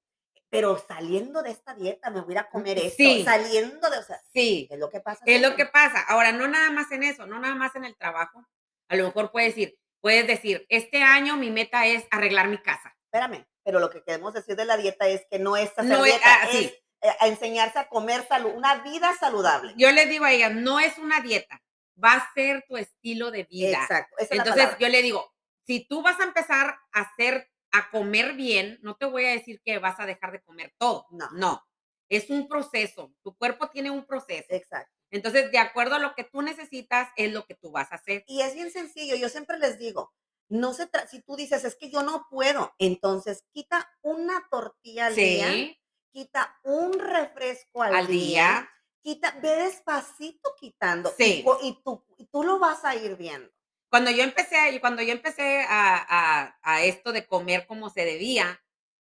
Pero 0.48 0.78
saliendo 0.86 1.42
de 1.42 1.50
esta 1.50 1.74
dieta 1.74 2.10
me 2.10 2.20
voy 2.20 2.30
a 2.30 2.32
ir 2.32 2.38
a 2.38 2.48
comer 2.48 2.78
esto. 2.78 2.94
Sí. 2.96 3.24
Saliendo 3.24 3.90
de, 3.90 3.98
o 3.98 4.02
sea, 4.02 4.20
Sí, 4.32 4.68
es 4.70 4.78
lo 4.78 4.88
que 4.90 5.00
pasa. 5.00 5.22
es 5.26 5.40
lo 5.40 5.48
siempre. 5.48 5.66
que 5.66 5.70
pasa. 5.72 6.00
Ahora, 6.08 6.32
no 6.32 6.46
nada 6.46 6.70
más 6.70 6.90
en 6.92 7.02
eso, 7.02 7.26
no 7.26 7.38
nada 7.38 7.54
más 7.54 7.74
en 7.76 7.84
el 7.84 7.96
trabajo. 7.96 8.46
A 8.88 8.96
lo 8.96 9.04
mejor 9.04 9.32
puedes 9.32 9.54
decir, 9.54 9.76
puedes 10.00 10.26
decir, 10.26 10.64
este 10.68 11.02
año 11.02 11.36
mi 11.36 11.50
meta 11.50 11.86
es 11.86 12.04
arreglar 12.10 12.48
mi 12.48 12.58
casa. 12.58 12.94
Espérame, 13.06 13.44
pero 13.64 13.80
lo 13.80 13.90
que 13.90 14.02
queremos 14.04 14.32
decir 14.34 14.54
de 14.56 14.64
la 14.64 14.76
dieta 14.76 15.08
es 15.08 15.26
que 15.30 15.38
no 15.40 15.56
es 15.56 15.70
hacer 15.70 15.84
No 15.86 16.04
es- 16.04 16.12
dieta, 16.12 16.26
ah, 16.42 16.48
es 16.52 16.72
eh, 17.02 17.16
a 17.20 17.26
enseñarse 17.26 17.78
a 17.78 17.88
comer 17.88 18.26
salud, 18.26 18.52
una 18.54 18.76
vida 18.82 19.12
saludable. 19.18 19.74
Yo 19.76 19.90
les 19.90 20.08
digo 20.08 20.24
a 20.24 20.32
ellas, 20.32 20.52
no 20.54 20.78
es 20.80 20.96
una 20.98 21.20
dieta, 21.20 21.60
va 22.02 22.14
a 22.14 22.32
ser 22.34 22.64
tu 22.68 22.76
estilo 22.76 23.30
de 23.30 23.44
vida. 23.44 23.80
Exacto. 23.82 24.16
Entonces 24.30 24.70
yo 24.78 24.88
le 24.88 25.02
digo, 25.02 25.32
si 25.66 25.86
tú 25.88 26.02
vas 26.02 26.18
a 26.20 26.24
empezar 26.24 26.78
a 26.92 27.00
hacer, 27.00 27.50
a 27.78 27.90
comer 27.90 28.34
bien, 28.34 28.78
no 28.82 28.96
te 28.96 29.06
voy 29.06 29.24
a 29.26 29.30
decir 29.30 29.60
que 29.64 29.78
vas 29.78 29.98
a 30.00 30.06
dejar 30.06 30.32
de 30.32 30.42
comer 30.42 30.74
todo. 30.78 31.06
No. 31.10 31.28
No. 31.32 31.62
Es 32.08 32.30
un 32.30 32.46
proceso. 32.48 33.12
Tu 33.22 33.36
cuerpo 33.36 33.68
tiene 33.70 33.90
un 33.90 34.06
proceso. 34.06 34.46
Exacto. 34.48 34.92
Entonces, 35.10 35.50
de 35.50 35.58
acuerdo 35.58 35.94
a 35.96 35.98
lo 36.00 36.14
que 36.14 36.24
tú 36.24 36.42
necesitas, 36.42 37.08
es 37.16 37.32
lo 37.32 37.44
que 37.46 37.54
tú 37.54 37.70
vas 37.70 37.90
a 37.92 37.96
hacer. 37.96 38.24
Y 38.26 38.42
es 38.42 38.54
bien 38.54 38.70
sencillo, 38.70 39.16
yo 39.16 39.28
siempre 39.28 39.58
les 39.58 39.78
digo, 39.78 40.12
no 40.48 40.74
se 40.74 40.88
si 41.10 41.22
tú 41.22 41.36
dices, 41.36 41.64
es 41.64 41.76
que 41.76 41.90
yo 41.90 42.02
no 42.02 42.26
puedo, 42.30 42.72
entonces 42.78 43.44
quita 43.52 43.88
una 44.02 44.46
tortilla 44.50 45.06
al 45.06 45.14
día, 45.16 45.48
Sí, 45.50 45.80
quita 46.12 46.56
un 46.62 46.92
refresco 46.98 47.82
al, 47.82 47.94
al 47.94 48.06
día, 48.06 48.18
día. 48.18 48.70
quita, 49.02 49.32
ve 49.42 49.56
despacito 49.56 50.54
quitando, 50.58 51.12
Sí. 51.16 51.44
y, 51.62 51.68
y 51.68 51.82
tú, 51.84 52.04
y 52.16 52.26
tú 52.26 52.42
lo 52.44 52.58
vas 52.58 52.84
a 52.84 52.94
ir 52.94 53.16
viendo. 53.16 53.50
Cuando 53.88 54.10
yo 54.10 54.22
empecé, 54.24 54.78
cuando 54.80 55.02
yo 55.02 55.12
empecé 55.12 55.62
a, 55.68 55.96
a- 56.08 56.58
a 56.62 56.84
esto 56.84 57.12
de 57.12 57.26
comer 57.26 57.66
como 57.66 57.88
se 57.90 58.04
debía, 58.04 58.62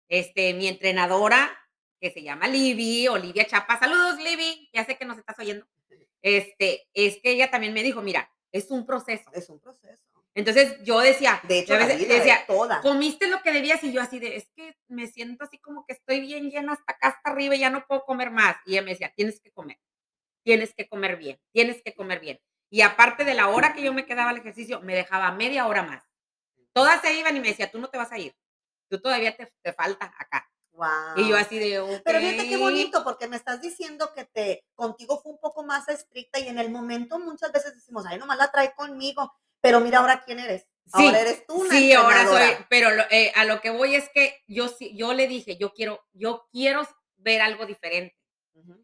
este, 0.09 0.55
mi 0.55 0.69
entrenadora, 0.69 1.51
que 2.01 2.11
se 2.11 2.23
llama 2.23 2.49
Libby, 2.49 3.09
Olivia 3.09 3.47
Chapa, 3.47 3.79
saludos 3.79 4.19
Libby, 4.21 4.69
ya 4.73 4.85
sé 4.85 4.97
que 4.99 5.05
nos 5.05 5.19
estás 5.19 5.39
oyendo, 5.39 5.67
este, 6.23 6.89
es 6.95 7.19
que 7.23 7.31
ella 7.31 7.51
también 7.51 7.73
me 7.73 7.83
dijo, 7.83 8.03
mira, 8.03 8.31
es 8.51 8.71
un 8.71 8.85
proceso. 8.85 9.31
Es 9.33 9.49
un 9.49 9.61
proceso. 9.61 10.03
Entonces 10.35 10.83
yo 10.83 10.99
decía, 11.01 11.41
De 11.45 11.61
hecho, 11.61 11.75
la 11.75 11.87
veces 11.87 11.99
vida 12.01 12.15
decía, 12.15 12.45
toda. 12.47 12.81
comiste 12.81 13.29
lo 13.29 13.43
que 13.43 13.53
debías 13.53 13.83
y 13.85 13.93
yo 13.93 14.01
así 14.01 14.19
de, 14.19 14.37
es 14.37 14.49
que 14.57 14.77
me 14.89 15.07
siento 15.07 15.45
así 15.45 15.59
como 15.59 15.85
que 15.87 15.93
estoy 15.93 16.21
bien 16.21 16.51
llena 16.51 16.73
hasta 16.73 16.93
acá, 16.93 17.09
hasta 17.09 17.31
arriba 17.31 17.55
y 17.55 17.61
ya 17.61 17.71
no 17.71 17.85
puedo 17.87 18.05
comer 18.05 18.31
más. 18.31 18.57
Y 18.67 18.73
ella 18.73 18.83
me 18.83 18.91
decía, 18.93 19.13
tienes 19.15 19.41
que 19.41 19.51
comer, 19.53 19.79
tienes 20.43 20.75
que 20.75 20.89
comer 20.89 21.17
bien, 21.17 21.39
tienes 21.53 21.83
que 21.83 21.95
comer 21.95 22.21
bien. 22.21 22.41
Y 22.73 22.81
aparte 22.81 23.27
de 23.27 23.35
la 23.35 23.51
hora 23.51 23.75
que 23.75 23.83
yo 23.83 23.93
me 23.93 24.07
quedaba 24.07 24.31
al 24.31 24.39
ejercicio, 24.39 24.81
me 24.81 24.95
dejaba 24.95 25.31
media 25.33 25.67
hora 25.67 25.83
más. 25.83 26.03
Todas 26.73 27.03
se 27.03 27.13
iban 27.13 27.37
y 27.37 27.41
me 27.41 27.49
decía, 27.49 27.71
tú 27.71 27.79
no 27.79 27.89
te 27.89 27.99
vas 27.99 28.11
a 28.11 28.19
ir, 28.19 28.35
tú 28.89 28.99
todavía 28.99 29.37
te, 29.37 29.53
te 29.61 29.75
falta 29.75 30.11
acá. 30.19 30.51
Wow. 30.73 30.89
Y 31.17 31.29
yo 31.29 31.37
así 31.37 31.59
de, 31.59 31.81
ok. 31.81 32.01
Pero 32.03 32.19
fíjate 32.21 32.49
qué 32.49 32.57
bonito, 32.57 33.05
porque 33.05 33.29
me 33.29 33.37
estás 33.37 33.61
diciendo 33.61 34.15
que 34.15 34.25
te 34.25 34.65
contigo 34.75 35.21
fue 35.21 35.33
un 35.33 35.39
poco 35.39 35.65
más 35.65 35.87
estricta 35.91 36.39
y 36.39 36.49
en 36.49 36.59
el 36.59 36.71
momento 36.71 37.19
muchas 37.19 37.53
veces 37.53 37.75
decimos, 37.75 38.07
ay, 38.09 38.19
nomás 38.19 38.39
la 38.39 38.51
trae 38.51 38.73
conmigo, 38.75 39.31
pero 39.61 39.81
mira 39.81 39.99
ahora 39.99 40.23
quién 40.25 40.39
eres. 40.39 40.63
Sí, 40.87 41.07
ahora 41.07 41.21
eres 41.21 41.47
tú 41.47 41.57
una 41.57 41.71
Sí, 41.71 41.93
ahora 41.93 42.27
soy, 42.27 42.57
pero 42.71 42.89
eh, 43.11 43.33
a 43.37 43.45
lo 43.45 43.61
que 43.61 43.69
voy 43.69 43.97
es 43.97 44.09
que 44.09 44.43
yo 44.47 44.69
sí, 44.69 44.97
yo 44.97 45.13
le 45.13 45.29
dije, 45.29 45.59
yo 45.59 45.75
quiero, 45.75 46.07
yo 46.15 46.49
quiero 46.51 46.89
ver 47.17 47.43
algo 47.43 47.67
diferente. 47.67 48.17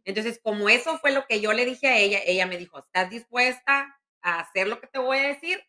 Entonces, 0.05 0.41
como 0.43 0.69
eso 0.69 0.99
fue 0.99 1.12
lo 1.12 1.26
que 1.26 1.41
yo 1.41 1.53
le 1.53 1.65
dije 1.65 1.88
a 1.88 1.99
ella, 1.99 2.20
ella 2.25 2.47
me 2.47 2.56
dijo, 2.56 2.79
¿estás 2.79 3.11
dispuesta 3.11 3.99
a 4.23 4.41
hacer 4.41 4.67
lo 4.67 4.81
que 4.81 4.87
te 4.87 4.99
voy 4.99 5.19
a 5.19 5.29
decir? 5.29 5.62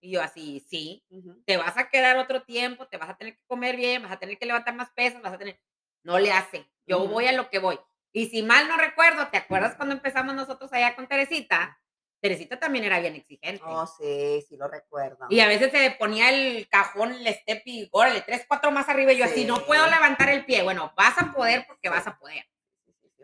Y 0.00 0.12
yo 0.12 0.22
así, 0.22 0.64
sí, 0.68 1.04
Ujú. 1.10 1.42
te 1.44 1.56
vas 1.56 1.76
a 1.76 1.90
quedar 1.90 2.16
otro 2.16 2.42
tiempo, 2.42 2.86
te 2.88 2.96
vas 2.96 3.10
a 3.10 3.16
tener 3.16 3.36
que 3.36 3.44
comer 3.46 3.76
bien, 3.76 4.02
vas 4.02 4.12
a 4.12 4.18
tener 4.18 4.38
que 4.38 4.46
levantar 4.46 4.74
más 4.74 4.90
pesas, 4.90 5.20
vas 5.22 5.34
a 5.34 5.38
tener... 5.38 5.60
No 6.02 6.18
le 6.18 6.32
hace, 6.32 6.66
yo 6.86 7.06
voy 7.06 7.26
a 7.26 7.32
lo 7.32 7.50
que 7.50 7.58
voy. 7.58 7.78
Y 8.12 8.26
si 8.30 8.42
mal 8.42 8.66
no 8.68 8.76
recuerdo, 8.76 9.28
¿te 9.28 9.36
acuerdas 9.36 9.74
cuando 9.76 9.94
empezamos 9.94 10.34
nosotros 10.34 10.72
allá 10.72 10.96
con 10.96 11.06
Teresita? 11.06 11.78
Teresita 12.20 12.58
también 12.58 12.84
era 12.84 13.00
bien 13.00 13.14
exigente. 13.14 13.62
Oh, 13.66 13.86
sí, 13.86 14.44
sí 14.48 14.56
lo 14.56 14.68
recuerdo. 14.68 15.26
Y 15.28 15.40
a 15.40 15.48
veces 15.48 15.70
se 15.72 15.90
ponía 15.92 16.30
el 16.30 16.68
cajón, 16.68 17.12
el 17.12 17.26
step 17.34 17.62
y 17.66 17.88
órale, 17.92 18.20
tres, 18.22 18.44
cuatro 18.46 18.70
más 18.70 18.88
arriba. 18.88 19.12
Y 19.12 19.18
yo 19.18 19.24
así, 19.24 19.44
no 19.44 19.64
puedo 19.64 19.86
levantar 19.86 20.28
el 20.28 20.44
pie. 20.44 20.62
Bueno, 20.62 20.92
vas 20.96 21.18
a 21.18 21.32
poder 21.32 21.66
porque 21.66 21.88
vas 21.88 22.06
a 22.06 22.18
poder. 22.18 22.44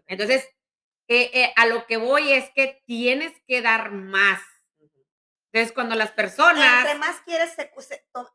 Entonces, 0.06 0.44
eh, 1.08 1.30
eh, 1.32 1.52
a 1.56 1.66
lo 1.66 1.86
que 1.86 1.96
voy 1.96 2.32
es 2.32 2.50
que 2.54 2.82
tienes 2.86 3.32
que 3.46 3.62
dar 3.62 3.90
más. 3.92 4.40
Entonces, 5.52 5.72
cuando 5.72 5.94
las 5.94 6.10
Entre 6.10 6.22
personas, 6.24 6.98
más 6.98 7.20
quieres, 7.24 7.52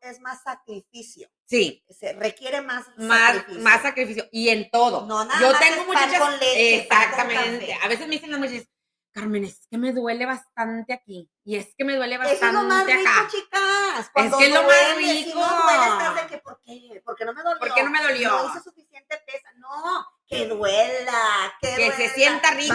es 0.02 0.20
más 0.20 0.42
sacrificio. 0.42 1.28
sí, 1.46 1.84
Se 1.88 2.14
requiere 2.14 2.62
más 2.62 2.86
más, 2.96 3.36
sacrificio. 3.36 3.62
más 3.62 3.82
sacrificio 3.82 4.24
y 4.32 4.48
en 4.48 4.68
todo. 4.70 5.06
No, 5.06 5.24
nada 5.24 5.40
Yo 5.40 5.50
más 5.52 5.60
tengo 5.60 5.80
es 5.82 5.86
muchachas, 5.86 6.18
con 6.18 6.32
leche, 6.40 6.88
con 6.88 6.96
exactamente. 6.98 7.66
café. 7.68 7.78
A 7.84 7.88
veces 7.88 8.06
me 8.08 8.14
dicen 8.14 8.30
las 8.32 8.40
muchachas, 8.40 8.66
Carmen, 9.12 9.44
es 9.44 9.68
que 9.70 9.78
me 9.78 9.92
duele 9.92 10.24
bastante 10.26 10.94
aquí 10.94 11.30
y 11.44 11.56
es 11.56 11.74
que 11.76 11.84
me 11.84 11.94
duele 11.94 12.16
bastante 12.18 12.46
es 12.46 12.52
lo 12.54 12.62
más 12.64 12.86
rico, 12.86 13.00
acá. 13.08 13.28
chicas. 13.30 14.10
Cuando 14.12 14.38
que 14.38 14.46
es 14.46 14.50
lo 14.54 14.62
más 14.62 14.66
duele, 14.94 15.06
Si 15.12 15.24
rico. 15.26 15.38
no 15.38 15.62
duele, 15.62 15.86
estás 15.92 16.14
de 16.16 16.26
que, 16.28 16.38
¿por 16.38 16.60
qué? 16.62 17.02
¿Por 17.04 17.16
qué 17.16 17.24
no 17.26 17.34
me 17.34 17.42
dolió? 17.42 17.58
¿Por 17.60 17.74
qué 17.74 17.82
no 17.84 17.90
me 17.90 18.02
dolió? 18.02 18.30
No 18.30 18.48
hice 18.50 18.60
suficiente 18.64 19.22
pesa. 19.26 19.52
No, 19.58 20.06
que 20.32 20.46
duela, 20.46 21.54
que, 21.60 21.74
Que 21.76 21.92
se 21.92 22.08
sienta 22.10 22.52
rico. 22.52 22.74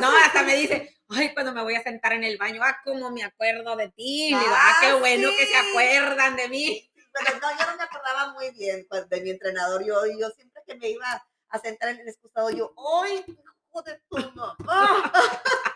No, 0.00 0.16
hasta 0.16 0.42
me 0.42 0.56
dice, 0.56 0.98
ay, 1.10 1.34
cuando 1.34 1.52
me 1.52 1.62
voy 1.62 1.74
a 1.74 1.82
sentar 1.82 2.14
en 2.14 2.24
el 2.24 2.38
baño, 2.38 2.62
ah, 2.64 2.78
cómo 2.84 3.10
me 3.10 3.22
acuerdo 3.22 3.76
de 3.76 3.90
ti. 3.90 4.28
Digo, 4.28 4.40
ah, 4.40 4.76
qué 4.80 4.88
Ah, 4.88 4.94
bueno 4.96 5.28
que 5.36 5.46
se 5.46 5.56
acuerdan 5.56 6.36
de 6.36 6.48
mí. 6.48 6.90
Pero 7.12 7.38
no, 7.40 7.50
yo 7.58 7.70
no 7.70 7.76
me 7.76 7.82
acordaba 7.82 8.32
muy 8.32 8.50
bien 8.52 8.86
pues, 8.88 9.08
de 9.08 9.20
mi 9.20 9.30
entrenador. 9.30 9.84
Yo, 9.84 10.06
yo 10.18 10.30
siempre 10.30 10.62
que 10.66 10.76
me 10.76 10.88
iba 10.88 11.26
a 11.48 11.58
sentar 11.58 11.90
en 11.90 12.00
el 12.00 12.08
excusado, 12.08 12.50
yo, 12.50 12.72
¡ay, 13.02 13.24
hijo 13.26 13.82
de 13.82 14.00
tu 14.08 14.18
mamá! 14.34 15.12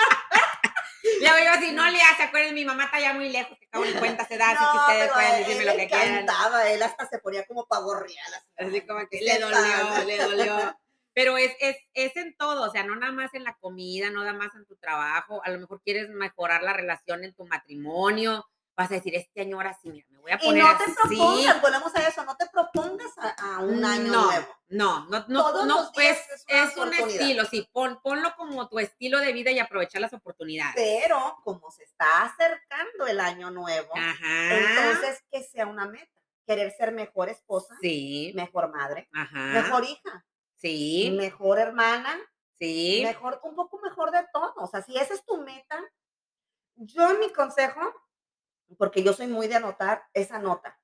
Le 1.21 1.41
digo 1.41 1.51
así, 1.53 1.73
no 1.73 1.91
le 1.91 2.01
hace, 2.03 2.23
acuerden, 2.25 2.55
mi 2.55 2.65
mamá 2.65 2.85
está 2.85 3.01
ya 3.01 3.13
muy 3.13 3.29
lejos, 3.29 3.59
que 3.59 3.67
acabo 3.67 3.85
de 3.85 3.95
cuenta 3.95 4.27
se 4.27 4.37
da, 4.37 4.51
así 4.51 4.59
que 4.59 4.65
No, 4.65 4.81
ustedes 4.81 5.11
a 5.11 5.15
pueden 5.15 5.39
decirme 5.39 5.65
lo 5.65 5.77
que 5.77 5.87
quieran. 5.89 6.27
él 6.69 6.83
hasta 6.83 7.09
se 7.09 7.19
ponía 7.19 7.45
como 7.47 7.67
pavo 7.67 7.95
real. 7.95 8.33
Así, 8.57 8.81
como 8.83 9.01
que 9.09 9.19
¿qué 9.19 9.25
le 9.25 9.39
dolió, 9.39 10.05
le 10.07 10.19
dolió. 10.19 10.79
Pero 11.15 11.39
es, 11.39 11.55
es, 11.61 11.77
es 11.95 12.17
en 12.17 12.37
todo, 12.37 12.69
o 12.69 12.73
sea, 12.73 12.83
no 12.83 12.97
nada 12.97 13.13
más 13.13 13.33
en 13.35 13.45
la 13.45 13.55
comida, 13.55 14.11
no 14.11 14.25
nada 14.25 14.33
más 14.33 14.53
en 14.57 14.67
tu 14.67 14.75
trabajo. 14.75 15.41
A 15.45 15.51
lo 15.51 15.61
mejor 15.61 15.81
quieres 15.81 16.09
mejorar 16.09 16.65
la 16.65 16.73
relación 16.73 17.23
en 17.23 17.33
tu 17.35 17.47
matrimonio, 17.47 18.45
vas 18.77 18.91
a 18.91 18.95
decir, 18.95 19.15
este 19.15 19.41
año 19.43 19.57
ahora 19.57 19.73
sí, 19.81 19.91
mira, 19.91 20.07
me 20.11 20.19
voy 20.19 20.33
a 20.33 20.35
Y 20.37 20.47
poner 20.47 20.65
no 20.65 20.77
te 20.79 20.85
así. 20.85 20.95
propongas, 21.17 21.63
volvemos 21.63 21.95
a 21.95 22.09
eso, 22.09 22.25
no 22.25 22.37
te 22.37 22.47
propongas 22.49 23.11
a, 23.19 23.29
a 23.57 23.59
un 23.61 23.85
año 23.85 24.13
no, 24.13 24.25
nuevo. 24.27 24.47
No, 24.69 25.07
no, 25.09 25.25
no, 25.29 25.43
Todos 25.43 25.67
no, 25.67 25.91
pues 25.95 26.19
es 26.31 26.45
es 26.49 26.77
un 26.77 26.93
estilo, 26.93 27.45
sí, 27.45 27.69
pon, 27.73 28.01
ponlo 28.03 28.35
como 28.37 28.69
tu 28.69 28.79
estilo 28.79 29.19
de 29.21 29.33
vida 29.33 29.51
y 29.53 29.59
aprovechar 29.61 30.01
las 30.01 30.13
oportunidades. 30.13 30.75
Pero 30.75 31.37
como 31.45 31.71
se 31.71 31.85
está 31.85 32.25
acercando 32.25 33.07
el 33.07 33.21
año 33.21 33.51
nuevo, 33.51 33.93
Ajá. 33.97 34.55
entonces 34.59 35.23
que 35.31 35.43
sea 35.45 35.67
una 35.67 35.87
meta. 35.87 36.11
Querer 36.47 36.73
ser 36.77 36.93
mejor 36.93 37.31
esposa, 37.31 37.75
sí, 37.81 38.31
mejor 38.35 38.71
madre, 38.71 39.09
ajá. 39.15 39.39
mejor 39.47 39.83
hija, 39.85 40.27
Sí, 40.57 41.11
mejor 41.17 41.59
hermana, 41.59 42.19
sí. 42.59 43.01
mejor, 43.03 43.41
un 43.45 43.55
poco 43.55 43.79
mejor 43.79 44.11
de 44.11 44.27
todo. 44.31 44.53
O 44.57 44.67
sea, 44.67 44.83
si 44.83 44.95
esa 44.99 45.15
es 45.15 45.25
tu 45.25 45.39
meta, 45.43 45.79
yo 46.77 47.19
mi 47.19 47.33
consejo, 47.33 47.81
porque 48.75 49.03
yo 49.03 49.13
soy 49.13 49.27
muy 49.27 49.49
de 49.49 49.57
anotar, 49.57 50.05
es 50.13 50.31
anota. 50.33 50.81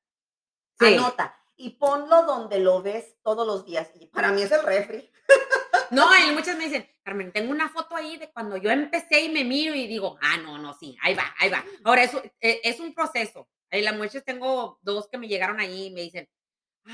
Sí. 0.78 0.94
Anota. 0.94 1.36
Y 1.56 1.70
ponlo 1.70 2.22
donde 2.22 2.58
lo 2.58 2.80
ves 2.82 3.16
todos 3.22 3.46
los 3.46 3.66
días. 3.66 3.90
Y 4.00 4.06
para 4.06 4.32
mí 4.32 4.42
es 4.42 4.50
el 4.52 4.62
refri. 4.62 5.10
No, 5.90 6.06
y 6.16 6.30
muchas 6.32 6.56
me 6.56 6.64
dicen, 6.64 6.88
Carmen, 7.02 7.32
tengo 7.32 7.50
una 7.50 7.68
foto 7.68 7.96
ahí 7.96 8.16
de 8.16 8.30
cuando 8.32 8.56
yo 8.56 8.70
empecé 8.70 9.20
y 9.22 9.28
me 9.28 9.44
miro 9.44 9.74
y 9.74 9.86
digo, 9.88 10.16
ah, 10.22 10.36
no, 10.38 10.56
no, 10.56 10.72
sí, 10.72 10.96
ahí 11.02 11.14
va, 11.14 11.34
ahí 11.38 11.50
va. 11.50 11.64
Ahora, 11.84 12.04
es, 12.04 12.14
un- 12.14 12.22
eh, 12.40 12.60
es 12.62 12.78
un 12.80 12.94
proceso. 12.94 13.48
Ahí 13.70 13.82
las 13.82 13.96
muchas 13.96 14.24
tengo 14.24 14.78
dos 14.82 15.08
que 15.08 15.18
me 15.18 15.26
llegaron 15.28 15.58
ahí 15.60 15.86
y 15.86 15.90
me 15.90 16.00
dicen, 16.02 16.28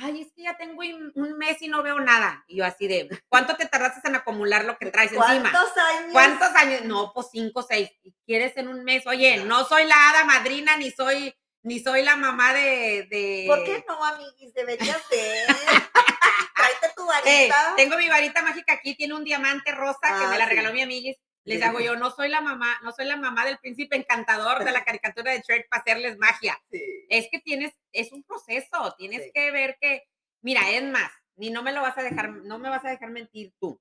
ay, 0.03 0.23
es 0.23 0.33
que 0.33 0.43
ya 0.43 0.57
tengo 0.57 0.81
un 1.15 1.39
mes 1.39 1.61
y 1.63 1.69
no 1.69 1.83
veo 1.83 1.99
nada. 2.01 2.45
Y 2.49 2.57
yo 2.57 2.65
así 2.65 2.87
de, 2.89 3.09
¿cuánto 3.29 3.57
te 3.57 3.67
tardaste 3.67 4.07
en 4.09 4.17
acumular 4.17 4.65
lo 4.65 4.77
que 4.79 4.87
traes 4.91 5.13
encima? 5.13 5.51
¿Cuántos 5.51 5.77
años? 5.77 6.13
¿Cuántos 6.13 6.49
años? 6.57 6.85
No, 6.85 7.13
pues 7.15 7.29
cinco, 7.33 7.63
seis. 7.63 7.91
¿Y 8.03 8.15
quieres 8.25 8.57
en 8.57 8.69
un 8.69 8.85
mes? 8.85 9.07
Oye, 9.07 9.39
no 9.45 9.65
soy 9.65 9.85
la 9.87 10.11
hada 10.11 10.25
madrina, 10.25 10.77
ni 10.77 10.91
soy, 10.91 11.35
ni 11.63 11.81
soy 11.81 12.03
la 12.03 12.17
mamá 12.17 12.53
de. 12.53 13.07
de... 13.11 13.45
¿Por 13.49 13.65
qué 13.65 13.85
no, 13.89 14.05
amiguis? 14.05 14.53
Deberías 14.55 15.01
ser. 15.09 15.47
Tráete 16.57 16.95
tu 16.97 17.03
Eh, 17.05 17.49
varita. 17.49 17.75
tengo 17.77 17.97
mi 17.97 18.09
varita 18.09 18.43
mágica 18.43 18.73
aquí, 18.75 18.95
tiene 18.95 19.15
un 19.15 19.25
diamante 19.25 19.73
rosa 19.73 19.99
que 20.03 20.25
Ah, 20.25 20.29
me 20.31 20.39
la 20.39 20.45
sí. 20.45 20.51
regaló 20.51 20.73
mi 20.73 20.83
amiguis. 20.83 21.17
Les 21.47 21.63
hago 21.63 21.81
yo, 21.81 21.97
no 21.97 22.11
soy 22.11 22.29
la 22.29 22.41
mamá, 22.41 22.79
no 22.83 22.93
soy 22.93 23.07
la 23.07 23.17
mamá 23.17 23.45
del 23.47 23.59
príncipe 23.59 23.97
encantador 23.97 24.65
de 24.65 24.73
la 24.73 24.85
caricatura 24.85 25.33
de 25.33 25.41
Shrek 25.41 25.69
para 25.69 25.81
hacerles 25.83 26.19
magia. 26.19 26.61
Sí. 26.71 26.83
Es 27.09 27.29
que 27.31 27.39
tienes, 27.39 27.73
es 27.93 28.13
un 28.13 28.23
proceso, 28.25 28.95
tienes 28.99 29.23
Sí. 29.25 29.31
que 29.33 29.51
ver 29.53 29.79
que, 29.81 30.03
mira, 30.43 30.69
es 30.71 30.83
más, 30.83 31.11
ni 31.37 31.51
no 31.51 31.63
me 31.63 31.73
lo 31.73 31.81
vas 31.83 31.97
a 31.99 32.03
dejar, 32.03 32.31
no 32.31 32.59
me 32.59 32.69
vas 32.69 32.85
a 32.85 32.91
dejar 32.91 33.11
mentir 33.11 33.53
tú. 33.61 33.81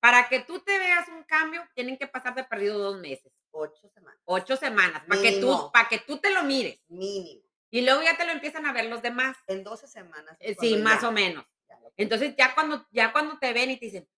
Para 0.00 0.28
que 0.28 0.40
tú 0.40 0.60
te 0.60 0.78
veas 0.78 1.08
un 1.08 1.22
cambio, 1.24 1.66
tienen 1.74 1.96
que 1.96 2.06
pasar 2.06 2.34
de 2.34 2.44
perdido 2.44 2.78
dos 2.78 3.00
meses, 3.00 3.32
Ocho 3.50 3.88
semanas. 3.88 4.20
ocho 4.26 4.56
semanas, 4.56 5.02
para 5.08 5.22
que 5.22 5.40
tú, 5.40 5.70
para 5.72 5.88
que 5.88 5.98
tú 6.00 6.18
te 6.18 6.30
lo 6.30 6.42
mires. 6.42 6.78
Mínimo. 6.88 7.40
Y 7.70 7.80
luego 7.80 8.02
ya 8.02 8.16
te 8.16 8.26
lo 8.26 8.32
empiezan 8.32 8.66
a 8.66 8.72
ver 8.72 8.84
los 8.86 9.00
demás. 9.00 9.36
En 9.46 9.64
12 9.64 9.88
semanas. 9.88 10.36
Eh, 10.40 10.54
Sí, 10.60 10.76
más 10.76 11.00
ya- 11.00 11.08
o 11.08 11.12
menos. 11.12 11.44
ya 11.68 11.78
Entonces 11.96 12.34
ya 12.36 12.54
cuando, 12.54 12.86
ya 12.90 13.10
cuando 13.12 13.38
te 13.38 13.52
ven 13.54 13.70
y 13.70 13.78
te 13.78 13.86
dicen, 13.86 14.08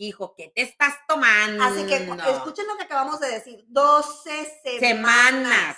hijo, 0.00 0.34
¿qué 0.36 0.50
te 0.54 0.62
estás 0.62 0.94
tomando? 1.06 1.62
Así 1.64 1.84
que 1.86 2.06
cu- 2.06 2.14
escuchen 2.30 2.66
lo 2.66 2.76
que 2.76 2.84
acabamos 2.84 3.20
de 3.20 3.28
decir. 3.30 3.64
12 3.68 4.60
semanas. 4.64 4.80
Semanas. 4.80 5.76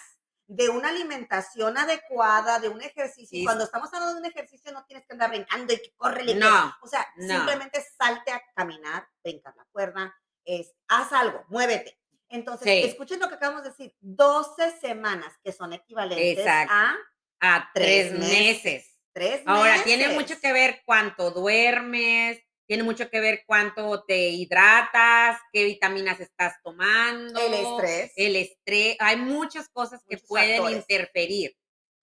de 0.49 0.69
una 0.69 0.91
alimentación 0.91 1.79
adecuada, 1.79 2.59
de 2.59 2.69
un 2.69 2.83
ejercicio. 2.83 3.38
Y 3.38 3.41
Sí. 3.41 3.45
cuando 3.47 3.64
estamos 3.64 3.88
hablando 3.95 4.14
de 4.17 4.21
un 4.21 4.26
ejercicio, 4.26 4.71
no 4.71 4.85
tienes 4.85 5.07
que 5.07 5.14
andar 5.14 5.31
brincando 5.31 5.73
y 5.73 5.79
que 5.79 5.95
corre. 5.97 6.35
No, 6.35 6.75
O 6.83 6.87
sea, 6.87 7.07
no. 7.17 7.37
simplemente 7.37 7.83
salte 7.99 8.33
a 8.33 8.43
caminar, 8.55 9.09
brincar 9.25 9.55
la 9.57 9.64
cuerda, 9.73 10.14
es, 10.45 10.75
haz 10.88 11.11
algo, 11.12 11.43
muévete. 11.49 11.99
Entonces, 12.29 12.67
Sí. 12.67 12.88
escuchen 12.91 13.19
lo 13.21 13.29
que 13.31 13.37
acabamos 13.37 13.62
de 13.62 13.71
decir. 13.71 13.97
12 14.00 14.79
semanas, 14.79 15.33
que 15.43 15.52
son 15.52 15.73
equivalentes 15.73 16.38
Exacto. 16.41 16.75
a 16.75 16.97
A 17.45 17.71
tres 17.73 18.11
Tres 18.11 18.19
meses. 18.21 18.64
meses. 18.64 18.99
tres 19.14 19.43
Ahora, 19.47 19.83
tiene 19.85 20.09
mucho 20.11 20.38
que 20.38 20.52
ver 20.52 20.83
cuánto 20.85 21.31
duermes, 21.31 22.38
tiene 22.73 22.85
mucho 22.85 23.11
que 23.11 23.21
ver 23.21 23.43
cuánto 23.47 24.02
te 24.05 24.17
hidratas, 24.31 25.38
qué 25.52 25.64
vitaminas 25.64 26.19
estás 26.21 26.55
tomando. 26.64 27.38
El 27.38 27.52
estrés. 27.52 28.12
El 28.17 28.35
estrés. 28.37 28.97
Hay 28.99 29.17
muchas 29.17 29.69
cosas 29.69 30.00
que 30.09 30.17
Muchos 30.17 30.26
pueden 30.29 30.57
factores. 30.57 30.76
interferir. 30.79 31.55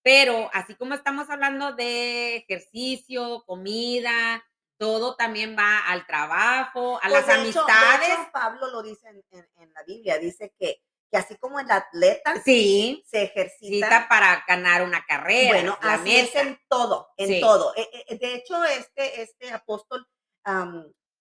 Pero 0.03 0.47
así 0.53 0.75
como 0.75 0.93
estamos 0.93 1.27
hablando 1.31 1.73
de 1.73 2.35
ejercicio, 2.35 3.43
comida, 3.47 4.45
todo 4.77 5.15
también 5.15 5.55
va 5.57 5.79
al 5.87 6.05
trabajo, 6.05 6.97
a 6.97 7.09
Pues, 7.09 7.13
las 7.13 7.23
hecho- 7.23 7.33
de 7.33 7.41
amistades. 7.41 8.09
hecho, 8.09 8.29
Pablo 8.31 8.67
lo 8.69 8.83
dice 8.83 9.09
en, 9.09 9.23
en- 9.31 9.49
en 9.57 9.73
la 9.73 9.81
Biblia, 9.87 10.19
dice 10.19 10.53
que, 10.59 10.83
que 11.11 11.17
así 11.17 11.35
como 11.37 11.59
el 11.59 11.69
atleta 11.71 12.39
sí, 12.45 13.03
se 13.09 13.23
ejercita, 13.23 14.05
para 14.07 14.45
ganar 14.47 14.83
una 14.83 15.03
carrera. 15.07 15.49
bueno, 15.49 15.79
así 15.81 16.15
es 16.15 16.25
meta. 16.35 16.41
en 16.41 16.59
todo, 16.69 17.09
en 17.17 17.27
Sí. 17.27 17.41
todo. 17.41 17.73
Eh, 17.75 17.89
eh, 18.07 18.17
De 18.19 18.35
hecho, 18.35 18.63
este, 18.65 19.23
este 19.23 19.51
apóstol 19.51 20.07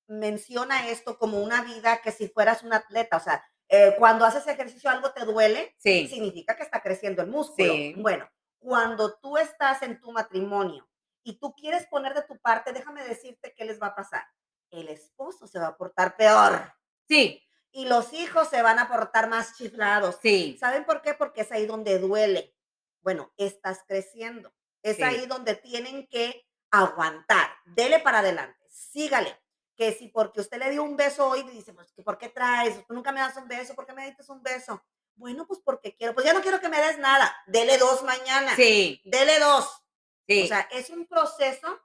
menciona 0.07 0.89
esto 0.89 1.19
como 1.19 1.39
una 1.43 1.63
vida 1.63 2.01
que 2.03 2.13
si 2.13 2.29
fueras 2.29 2.63
un 2.63 2.73
atleta, 2.73 3.17
o 3.17 3.21
sea, 3.21 3.45
eh, 3.69 3.95
cuando 3.99 4.25
haces 4.25 4.47
ejercicio 4.47 4.89
algo 4.91 5.11
te 5.13 5.25
duele, 5.25 5.75
Sí, 5.79 6.09
significa 6.09 6.57
que 6.57 6.63
está 6.63 6.81
creciendo 6.83 7.21
el 7.23 7.29
músculo. 7.29 7.73
Sí. 7.73 7.95
Bueno, 7.99 8.29
cuando 8.59 9.19
tú 9.19 9.37
estás 9.37 9.83
en 9.83 10.01
tu 10.01 10.11
matrimonio 10.13 10.89
y 11.23 11.39
tú 11.39 11.55
quieres 11.55 11.87
poner 11.87 12.15
de 12.15 12.23
tu 12.23 12.39
parte, 12.39 12.73
déjame 12.73 13.05
decirte 13.05 13.55
qué 13.55 13.65
les 13.67 13.81
va 13.81 13.89
a 13.89 13.95
pasar. 13.95 14.25
El 14.71 14.89
esposo 14.89 15.47
se 15.47 15.59
va 15.59 15.69
a 15.69 15.77
portar 15.77 16.17
peor 16.17 16.73
sí, 17.09 17.43
y 17.71 17.87
los 17.87 18.13
hijos 18.15 18.49
se 18.49 18.63
van 18.63 18.79
a 18.79 18.89
portar 18.89 19.29
más 19.29 19.57
chiflados. 19.57 20.19
sí. 20.23 20.57
¿Saben 20.59 20.85
por 20.85 21.03
qué? 21.03 21.13
Porque 21.15 21.43
es 21.43 21.53
ahí 21.53 21.67
donde 21.67 21.99
duele. 21.99 22.55
Bueno, 23.03 23.33
estás 23.37 23.85
creciendo. 23.87 24.53
Es 24.83 24.97
Sí. 24.97 25.03
ahí 25.03 25.27
donde 25.27 25.55
tienen 25.55 26.07
que 26.09 26.47
aguantar. 26.71 27.49
Dele 27.67 27.99
para 28.01 28.19
adelante. 28.21 28.58
Sígale. 28.79 29.41
Que 29.77 29.93
si 29.93 30.09
porque 30.09 30.41
usted 30.41 30.59
le 30.59 30.71
dio 30.71 30.83
un 30.83 30.97
beso 30.97 31.29
hoy, 31.29 31.43
dice, 31.45 31.73
pues, 31.73 31.93
¿que 31.93 32.03
¿por 32.03 32.19
qué 32.19 32.29
traes? 32.29 32.85
Tú 32.87 32.95
nunca 32.95 33.13
me 33.13 33.21
das 33.21 33.37
un 33.37 33.47
beso. 33.47 33.75
¿Por 33.75 33.87
qué 33.87 33.93
me 33.93 34.07
diste 34.07 34.25
un 34.33 34.43
beso? 34.43 34.83
Bueno, 35.15 35.47
pues 35.47 35.61
porque 35.65 35.95
quiero. 35.97 36.15
Pues 36.15 36.27
ya 36.27 36.33
no 36.33 36.41
quiero 36.43 36.61
que 36.61 36.69
me 36.69 36.81
des 36.81 36.99
nada. 36.99 37.35
Dele 37.47 37.79
dos 37.79 38.03
mañana. 38.03 38.55
Sí, 38.57 39.01
Dele 39.05 39.39
dos. 39.39 39.83
sí. 40.27 40.45
O 40.45 40.47
sea, 40.47 40.61
es 40.73 40.91
un 40.91 41.07
proceso 41.07 41.81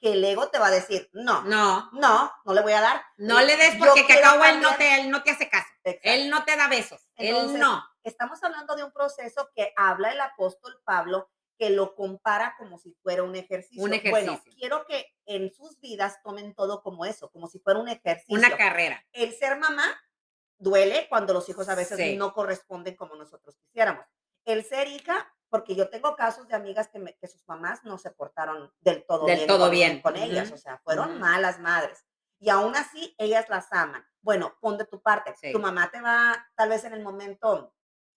que 0.00 0.12
el 0.14 0.24
ego 0.24 0.48
te 0.48 0.58
va 0.58 0.68
a 0.68 0.70
decir, 0.70 1.10
no, 1.12 1.42
no, 1.42 1.90
no, 1.92 2.32
no, 2.44 2.54
le 2.54 2.62
voy 2.62 2.72
a 2.72 2.80
dar. 2.80 3.04
no 3.18 3.40
le 3.42 3.56
des 3.56 3.76
porque 3.76 4.06
quiero 4.06 4.22
Cacao 4.22 4.44
él 4.44 4.60
no 4.62 4.74
te, 4.76 5.00
él 5.00 5.10
no 5.10 5.22
te 5.22 5.30
hace 5.30 5.48
caso. 5.50 5.68
Exacto. 5.84 6.08
Él 6.08 6.30
no 6.30 6.44
te 6.44 6.56
da 6.56 6.68
besos. 6.68 7.06
él 7.16 7.58
no. 7.58 7.84
Estamos 8.02 8.42
hablando 8.42 8.74
de 8.76 8.84
un 8.84 8.92
proceso 8.92 9.50
que 9.54 9.74
habla 9.76 10.10
el 10.10 10.20
apóstol 10.20 10.80
Pablo, 10.84 11.30
que 11.60 11.68
lo 11.68 11.94
compara 11.94 12.54
como 12.58 12.78
si 12.78 12.94
fuera 13.02 13.22
un 13.22 13.36
ejercicio. 13.36 13.82
Un 13.84 13.90
Bueno, 13.90 14.32
ejercicio. 14.32 14.52
quiero 14.58 14.86
que 14.86 15.14
en 15.26 15.52
sus 15.52 15.78
vidas 15.78 16.18
tomen 16.24 16.54
todo 16.54 16.82
como 16.82 17.04
eso, 17.04 17.30
como 17.30 17.48
si 17.48 17.58
fuera 17.58 17.78
un 17.78 17.88
ejercicio. 17.88 18.34
Una 18.34 18.56
carrera. 18.56 19.04
El 19.12 19.34
ser 19.34 19.58
mamá 19.58 19.84
duele 20.56 21.06
cuando 21.10 21.34
los 21.34 21.46
hijos 21.50 21.68
a 21.68 21.74
veces 21.74 21.98
Sí. 21.98 22.16
no 22.16 22.32
corresponden 22.32 22.96
como 22.96 23.14
nosotros 23.14 23.56
quisiéramos. 23.58 24.06
El 24.46 24.64
ser 24.64 24.88
hija, 24.88 25.30
porque 25.50 25.74
yo 25.74 25.90
tengo 25.90 26.16
casos 26.16 26.48
de 26.48 26.56
amigas 26.56 26.88
que, 26.88 26.98
me- 26.98 27.14
que 27.18 27.28
sus 27.28 27.46
mamás 27.46 27.84
no 27.84 27.98
se 27.98 28.10
portaron 28.10 28.72
del 28.80 29.04
todo 29.04 29.26
Del 29.26 29.36
bien, 29.36 29.46
todo 29.46 29.58
con, 29.66 29.70
bien. 29.70 30.00
con 30.00 30.16
ellas, 30.16 30.46
Ujú, 30.48 30.54
o 30.54 30.58
sea, 30.58 30.78
fueron 30.78 31.10
ujú. 31.10 31.18
malas 31.18 31.58
madres. 31.60 32.06
Y 32.38 32.48
aún 32.48 32.74
así, 32.74 33.14
ellas 33.18 33.44
las 33.50 33.70
aman. 33.70 34.02
Bueno, 34.22 34.56
pon 34.62 34.78
de 34.78 34.86
tu 34.86 35.02
parte. 35.02 35.34
Sí. 35.38 35.52
Tu 35.52 35.58
mamá 35.58 35.90
te 35.90 36.00
va, 36.00 36.42
tal 36.56 36.70
vez 36.70 36.84
en 36.84 36.94
el 36.94 37.02
momento, 37.02 37.74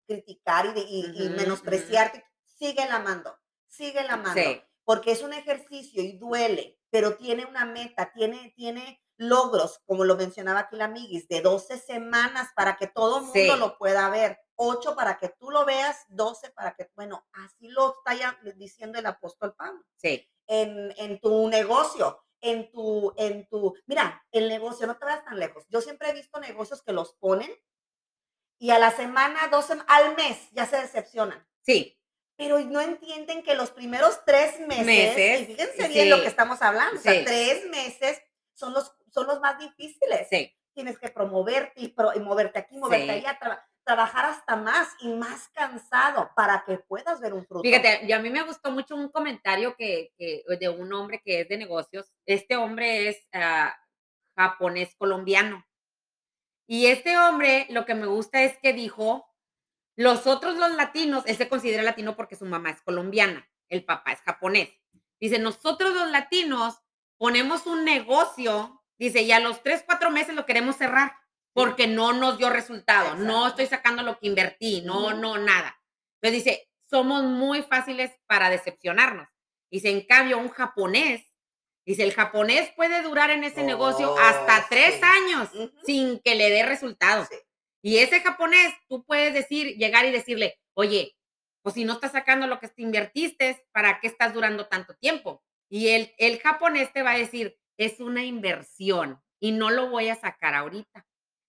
criticar 0.07 0.67
y, 0.67 0.73
de- 0.75 0.81
y- 0.83 1.07
y 1.23 1.27
Ujú, 1.29 1.37
menospreciarte. 1.37 2.23
Sigue 2.61 2.83
amando, 2.83 3.37
sigue 3.67 4.01
amando 4.01 4.35
Sí. 4.41 4.63
porque 4.85 5.13
es 5.13 5.23
un 5.23 5.33
ejercicio 5.33 6.03
y 6.03 6.19
duele, 6.19 6.79
pero 6.91 7.17
tiene 7.17 7.47
una 7.47 7.65
meta, 7.65 8.13
tiene, 8.13 8.53
tiene 8.55 9.03
logros, 9.17 9.81
como 9.87 10.05
lo 10.05 10.17
mencionaba 10.17 10.61
aquí 10.61 10.77
la 10.77 10.85
amiguis, 10.85 11.27
de 11.29 11.41
12 11.41 11.79
semanas 11.79 12.51
para 12.55 12.77
que 12.77 12.87
todo 12.87 13.19
el 13.19 13.23
mundo 13.25 13.55
Sí. 13.55 13.59
lo 13.59 13.79
pueda 13.79 14.11
ver, 14.11 14.39
8 14.57 14.95
para 14.95 15.19
que 15.19 15.31
tú 15.31 15.51
lo 15.51 15.65
veas, 15.65 16.05
12 16.09 16.51
para 16.51 16.75
que, 16.77 16.91
bueno, 16.95 17.27
así 17.33 17.69
lo 17.69 17.97
está 17.99 18.15
ya 18.15 18.39
diciendo 18.57 18.99
el 18.99 19.07
apóstol 19.07 19.55
Pablo. 19.55 19.83
Sí. 19.97 20.29
En, 20.47 20.93
en 20.99 21.19
tu 21.21 21.49
negocio, 21.49 22.23
en 22.43 22.71
tu, 22.73 23.13
en 23.17 23.47
tu, 23.49 23.75
mira, 23.87 24.23
el 24.33 24.49
negocio, 24.49 24.87
no 24.87 24.99
te 24.99 25.05
vayas 25.07 25.25
tan 25.25 25.39
lejos. 25.39 25.65
Yo 25.71 25.81
siempre 25.81 26.11
he 26.11 26.13
visto 26.15 26.39
negocios 26.41 26.83
que 26.83 26.93
los 26.93 27.15
ponen 27.15 27.51
y 28.59 28.71
a 28.71 28.79
la 28.79 28.91
semana, 28.91 29.49
dos, 29.49 29.67
al 29.87 30.17
mes 30.17 30.51
ya 30.53 30.67
se 30.67 30.77
decepcionan 30.77 31.47
Sí. 31.63 31.97
Pero 32.41 32.59
no 32.61 32.81
entienden 32.81 33.43
que 33.43 33.55
los 33.55 33.71
primeros 33.71 34.25
tres 34.25 34.59
meses, 34.61 34.87
Meses, 34.87 35.41
y 35.43 35.45
fíjense 35.47 35.89
bien 35.89 36.09
lo 36.09 36.23
que 36.23 36.27
estamos 36.29 36.63
hablando, 36.63 36.99
o 36.99 37.03
sea, 37.03 37.13
Sí. 37.13 37.25
tres 37.25 37.67
meses 37.69 38.23
son 38.55 38.73
los, 38.73 38.97
son 39.11 39.27
los 39.27 39.41
más 39.41 39.59
difíciles. 39.59 40.27
Sí. 40.31 40.57
Tienes 40.73 40.99
que 40.99 41.11
promoverte 41.11 41.73
y, 41.77 41.89
pro- 41.89 42.15
y 42.15 42.21
moverte 42.21 42.59
aquí, 42.61 42.79
moverte 42.79 43.11
allá, 43.11 43.39
tra- 43.39 43.63
trabajar 43.85 44.25
hasta 44.25 44.57
más 44.57 44.89
y 45.01 45.09
más 45.09 45.49
cansado 45.49 46.31
para 46.35 46.65
que 46.67 46.79
puedas 46.79 47.21
ver 47.21 47.35
un 47.35 47.45
fruto. 47.45 47.63
Fíjate, 47.63 48.07
y 48.07 48.13
a 48.13 48.19
mí 48.21 48.31
me 48.31 48.43
gustó 48.43 48.71
mucho 48.71 48.95
un 48.97 49.11
comentario 49.11 49.77
que, 49.77 50.13
que- 50.17 50.43
de 50.59 50.69
un 50.71 50.91
hombre 50.95 51.21
que 51.23 51.41
es 51.43 51.49
de 51.49 51.59
negocios. 51.59 52.11
Este 52.25 52.57
hombre 52.57 53.09
es 53.11 53.29
ah, 53.35 53.77
japonés 54.35 54.95
colombiano. 54.97 55.67
Y 56.67 56.87
este 56.87 57.19
hombre, 57.19 57.67
lo 57.69 57.85
que 57.85 57.95
me 57.95 58.07
gusta 58.07 58.43
es 58.43 58.57
que 58.59 58.73
dijo, 58.73 59.30
Los 60.01 60.27
otros, 60.27 60.57
los 60.57 60.75
latinos, 60.77 61.25
él 61.27 61.37
se 61.37 61.47
considera 61.47 61.83
latino 61.83 62.17
porque 62.17 62.35
su 62.35 62.47
mamá 62.47 62.71
es 62.71 62.81
colombiana, 62.81 63.47
el 63.69 63.85
papá 63.85 64.13
es 64.13 64.21
japonés. 64.23 64.71
Dice, 65.21 65.39
nosotros 65.39 65.93
los 65.93 66.11
latinos 66.11 66.79
ponemos 67.19 67.67
un 67.67 67.85
negocio, 67.85 68.83
dice, 68.99 69.21
y 69.21 69.33
a 69.33 69.41
los 69.41 69.63
tres, 69.63 69.83
cuatro 69.85 70.11
meses 70.11 70.35
lo 70.35 70.47
queremos 70.47 70.77
cerrar 70.77 71.13
porque 71.53 71.87
no 71.87 72.15
nos 72.15 72.39
dio 72.39 72.49
resultado, 72.49 73.15
no 73.17 73.49
estoy 73.49 73.67
sacando 73.67 74.03
lo 74.03 74.19
que 74.19 74.29
invertí, 74.29 74.81
no, 74.81 75.13
no, 75.13 75.37
nada. 75.37 75.79
Entonces 76.15 76.45
dice, 76.45 76.71
somos 76.89 77.23
muy 77.25 77.61
fáciles 77.61 78.11
para 78.27 78.49
decepcionarnos. 78.49 79.29
Dice, 79.71 79.91
en 79.91 80.07
cambio, 80.07 80.39
un 80.39 80.49
japonés, 80.49 81.27
dice, 81.85 82.05
el 82.05 82.15
japonés 82.15 82.73
puede 82.75 83.03
durar 83.03 83.29
en 83.29 83.45
ese 83.45 83.65
negocio 83.65 84.19
hasta 84.19 84.61
oh, 84.61 84.67
tres 84.71 84.99
años 85.03 85.51
sin 85.85 86.21
que 86.21 86.37
le 86.37 86.49
dé 86.49 86.63
resultados. 86.63 87.29
Y 87.83 87.99
ese 87.99 88.21
japonés, 88.21 88.75
tú 88.89 89.05
puedes 89.05 89.33
decir, 89.33 89.77
llegar 89.77 90.05
y 90.07 90.11
decirle, 90.11 90.59
oye, 90.75 91.17
pues 91.63 91.75
si 91.75 91.85
no 91.85 91.95
estás 91.95 92.13
sacando 92.13 92.47
lo 92.47 92.59
que 92.61 92.69
te 92.69 92.83
invertiste, 92.83 93.65
¿para 93.73 94.01
qué 94.01 94.07
estás 94.07 94.35
durando 94.35 94.67
tanto 94.67 94.95
tiempo? 94.95 95.43
Y 95.69 95.89
el, 95.89 96.13
el 96.19 96.41
japonés 96.41 96.93
te 96.93 97.03
va 97.03 97.13
a 97.13 97.19
decir, 97.19 97.59
es 97.77 98.01
una 98.01 98.25
inversión 98.25 99.21
y 99.41 99.53
no 99.53 99.71
lo 99.71 99.89
voy 99.89 100.09
a 100.09 100.17
sacar 100.17 100.55
ahorita. 100.55 101.07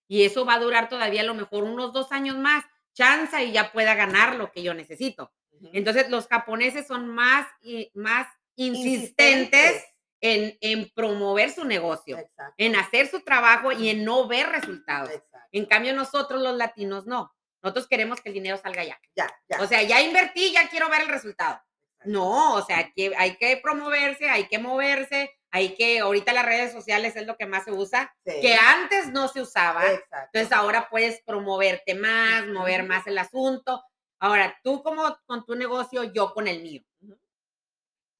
Y 0.08 0.24
eso 0.24 0.44
va 0.44 0.54
a 0.54 0.60
durar 0.60 0.88
todavía 0.88 1.22
a 1.22 1.24
lo 1.24 1.34
mejor 1.34 1.64
unos 1.64 1.92
dos 1.92 2.12
años 2.12 2.36
más, 2.36 2.64
chanza 2.94 3.42
y 3.42 3.52
ya 3.52 3.72
pueda 3.72 3.94
ganar 3.94 4.36
lo 4.36 4.50
que 4.52 4.62
yo 4.62 4.74
necesito. 4.74 5.32
Entonces, 5.72 6.10
los 6.10 6.26
japoneses 6.26 6.86
son 6.86 7.08
más, 7.08 7.46
y, 7.62 7.90
más 7.94 8.26
insistentes, 8.56 9.84
En, 10.24 10.56
en, 10.60 10.88
promover 10.94 11.50
su 11.50 11.64
negocio, 11.64 12.16
en 12.56 12.76
hacer 12.76 13.08
su 13.08 13.22
trabajo 13.22 13.72
y 13.72 13.88
en 13.88 14.04
no 14.04 14.28
ver 14.28 14.50
resultados. 14.50 15.10
En 15.52 15.66
cambio, 15.66 15.94
nosotros 15.94 16.42
los 16.42 16.56
latinos 16.56 17.06
no. 17.06 17.34
Nosotros 17.62 17.86
queremos 17.86 18.20
que 18.20 18.30
el 18.30 18.34
dinero 18.34 18.56
salga 18.56 18.82
ya. 18.82 18.98
Ya, 19.14 19.28
ya. 19.48 19.62
O 19.62 19.66
sea, 19.66 19.82
ya 19.82 20.00
invertí, 20.00 20.52
ya 20.52 20.68
quiero 20.68 20.88
ver 20.88 21.02
el 21.02 21.08
resultado. 21.08 21.62
No, 22.04 22.54
o 22.54 22.64
sea, 22.64 22.90
que 22.92 23.12
hay 23.16 23.36
que 23.36 23.56
promoverse, 23.58 24.28
hay 24.28 24.48
que 24.48 24.58
moverse, 24.58 25.30
hay 25.50 25.74
que, 25.74 26.00
ahorita 26.00 26.32
las 26.32 26.46
redes 26.46 26.72
sociales 26.72 27.14
es 27.14 27.26
lo 27.26 27.36
que 27.36 27.46
más 27.46 27.64
se 27.64 27.72
usa, 27.72 28.12
que 28.24 28.54
antes 28.54 29.12
no 29.12 29.28
se 29.28 29.42
usaba. 29.42 29.84
Entonces 29.86 30.50
ahora 30.50 30.88
puedes 30.88 31.22
promoverte 31.22 31.94
más, 31.94 32.46
mover 32.46 32.84
más 32.84 33.06
el 33.06 33.18
asunto. 33.18 33.84
Ahora, 34.18 34.58
tú 34.62 34.82
como 34.82 35.16
con 35.26 35.44
tu 35.44 35.54
negocio, 35.54 36.04
yo 36.04 36.32
con 36.32 36.48
el 36.48 36.62
mío. 36.62 36.82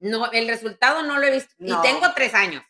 No, 0.01 0.31
el 0.33 0.49
resultado 0.49 1.03
no 1.03 1.19
lo 1.19 1.27
he 1.27 1.31
visto. 1.31 1.55
Y 1.59 1.73
tengo 1.81 2.13
tres 2.15 2.35
años. 2.35 2.63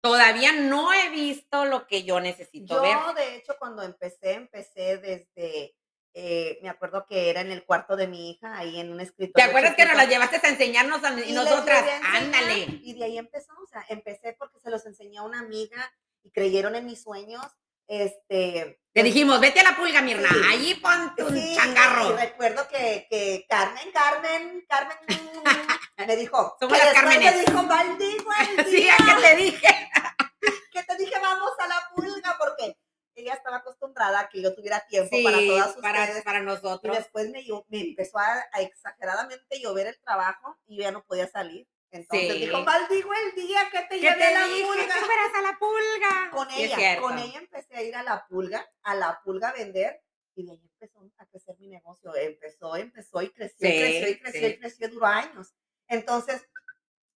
Todavía 0.00 0.52
no 0.52 0.92
he 0.92 1.10
visto 1.10 1.64
lo 1.64 1.86
que 1.86 2.04
yo 2.04 2.20
necesito 2.20 2.80
ver. 2.80 2.92
Yo, 2.92 3.14
de 3.14 3.36
hecho, 3.36 3.56
cuando 3.58 3.82
empecé, 3.82 4.32
empecé 4.32 4.98
desde, 4.98 5.74
eh, 6.14 6.58
me 6.62 6.68
acuerdo 6.68 7.04
que 7.06 7.30
era 7.30 7.40
en 7.40 7.50
el 7.50 7.64
cuarto 7.64 7.96
de 7.96 8.06
mi 8.06 8.30
hija, 8.30 8.56
ahí 8.56 8.78
en 8.78 8.92
un 8.92 9.00
escritorio. 9.00 9.34
¿Te 9.34 9.50
acuerdas 9.50 9.74
que 9.74 9.84
nos 9.84 9.96
la 9.96 10.04
llevaste 10.04 10.40
a 10.42 10.50
enseñarnos 10.50 11.02
a, 11.02 11.18
y, 11.20 11.32
nosotras? 11.32 11.84
Ándale. 12.02 12.80
Y 12.82 12.94
de 12.94 13.04
ahí 13.04 13.18
empezó, 13.18 13.52
o 13.62 13.66
sea, 13.66 13.84
empecé 13.88 14.34
porque 14.38 14.60
se 14.60 14.70
los 14.70 14.86
enseñó 14.86 15.24
una 15.24 15.40
amiga 15.40 15.92
y 16.22 16.30
creyeron 16.30 16.76
en 16.76 16.86
mis 16.86 17.02
sueños. 17.02 17.44
Este. 17.86 18.80
Te 18.92 19.02
dijimos, 19.02 19.40
vete 19.40 19.60
a 19.60 19.64
la 19.64 19.76
pulga, 19.76 20.02
Mirna, 20.02 20.28
allí 20.50 20.74
ponte 20.74 21.22
un 21.22 21.54
changarro. 21.54 22.10
Y 22.10 22.16
recuerdo 22.16 22.68
que, 22.68 23.06
que 23.08 23.46
Carmen, 23.48 23.90
Carmen, 23.92 24.66
Carmen 24.68 24.96
me 26.06 26.16
dijo. 26.16 26.56
Somos 26.60 26.78
las. 26.78 27.04
Me 27.04 27.18
dijo, 27.18 27.62
día. 27.98 28.16
Sí, 28.68 28.88
que 29.06 29.22
te 29.22 29.36
dije. 29.36 29.77
Que 30.80 30.94
te 30.94 30.96
dije, 30.96 31.18
vamos 31.20 31.50
a 31.58 31.68
la 31.68 31.82
pulga, 31.94 32.36
porque 32.38 32.76
ella 33.14 33.34
estaba 33.34 33.56
acostumbrada 33.56 34.20
a 34.20 34.28
que 34.28 34.40
yo 34.40 34.54
tuviera 34.54 34.86
tiempo 34.86 35.16
para 35.24 35.38
todas 35.38 35.76
ustedes. 35.76 36.22
Para, 36.22 36.40
nosotros. 36.40 36.94
Y 36.94 36.98
después 36.98 37.30
me, 37.30 37.44
me 37.68 37.80
empezó 37.80 38.18
a, 38.18 38.44
exageradamente 38.60 39.60
llover 39.60 39.88
el 39.88 39.98
trabajo 40.00 40.56
y 40.66 40.76
yo 40.76 40.82
ya 40.82 40.92
no 40.92 41.04
podía 41.04 41.28
salir. 41.28 41.66
Entonces 41.90 42.34
dijo, 42.34 42.60
maldigo 42.60 43.10
el 43.14 43.34
día 43.34 43.60
que 43.72 43.80
te 43.88 43.98
llevé 43.98 44.24
a 44.24 44.32
la 44.32 44.46
pulga. 44.46 44.94
Que 44.94 45.04
fueras 45.04 45.34
a 45.34 45.42
la 45.42 45.58
pulga. 45.58 46.30
Con 46.30 46.50
ella, 46.50 47.00
con 47.00 47.18
ella 47.18 47.38
empecé 47.38 47.76
a 47.76 47.82
ir 47.82 47.96
a 47.96 48.02
la 48.02 48.26
pulga, 48.28 48.68
a 48.82 48.94
la 48.94 49.20
pulga 49.24 49.48
a 49.48 49.52
vender 49.52 50.02
y 50.34 50.44
de 50.44 50.52
ahí 50.52 50.70
empezó 50.72 51.00
a 51.16 51.26
crecer 51.26 51.56
mi 51.58 51.68
negocio. 51.68 52.14
Empezó, 52.14 52.76
empezó 52.76 53.22
y 53.22 53.30
creció, 53.30 53.56
creció 53.58 54.08
y 54.10 54.18
creció 54.20 54.48
y 54.48 54.58
creció, 54.58 54.88
duró 54.90 55.06
años. 55.06 55.54
Entonces, 55.88 56.46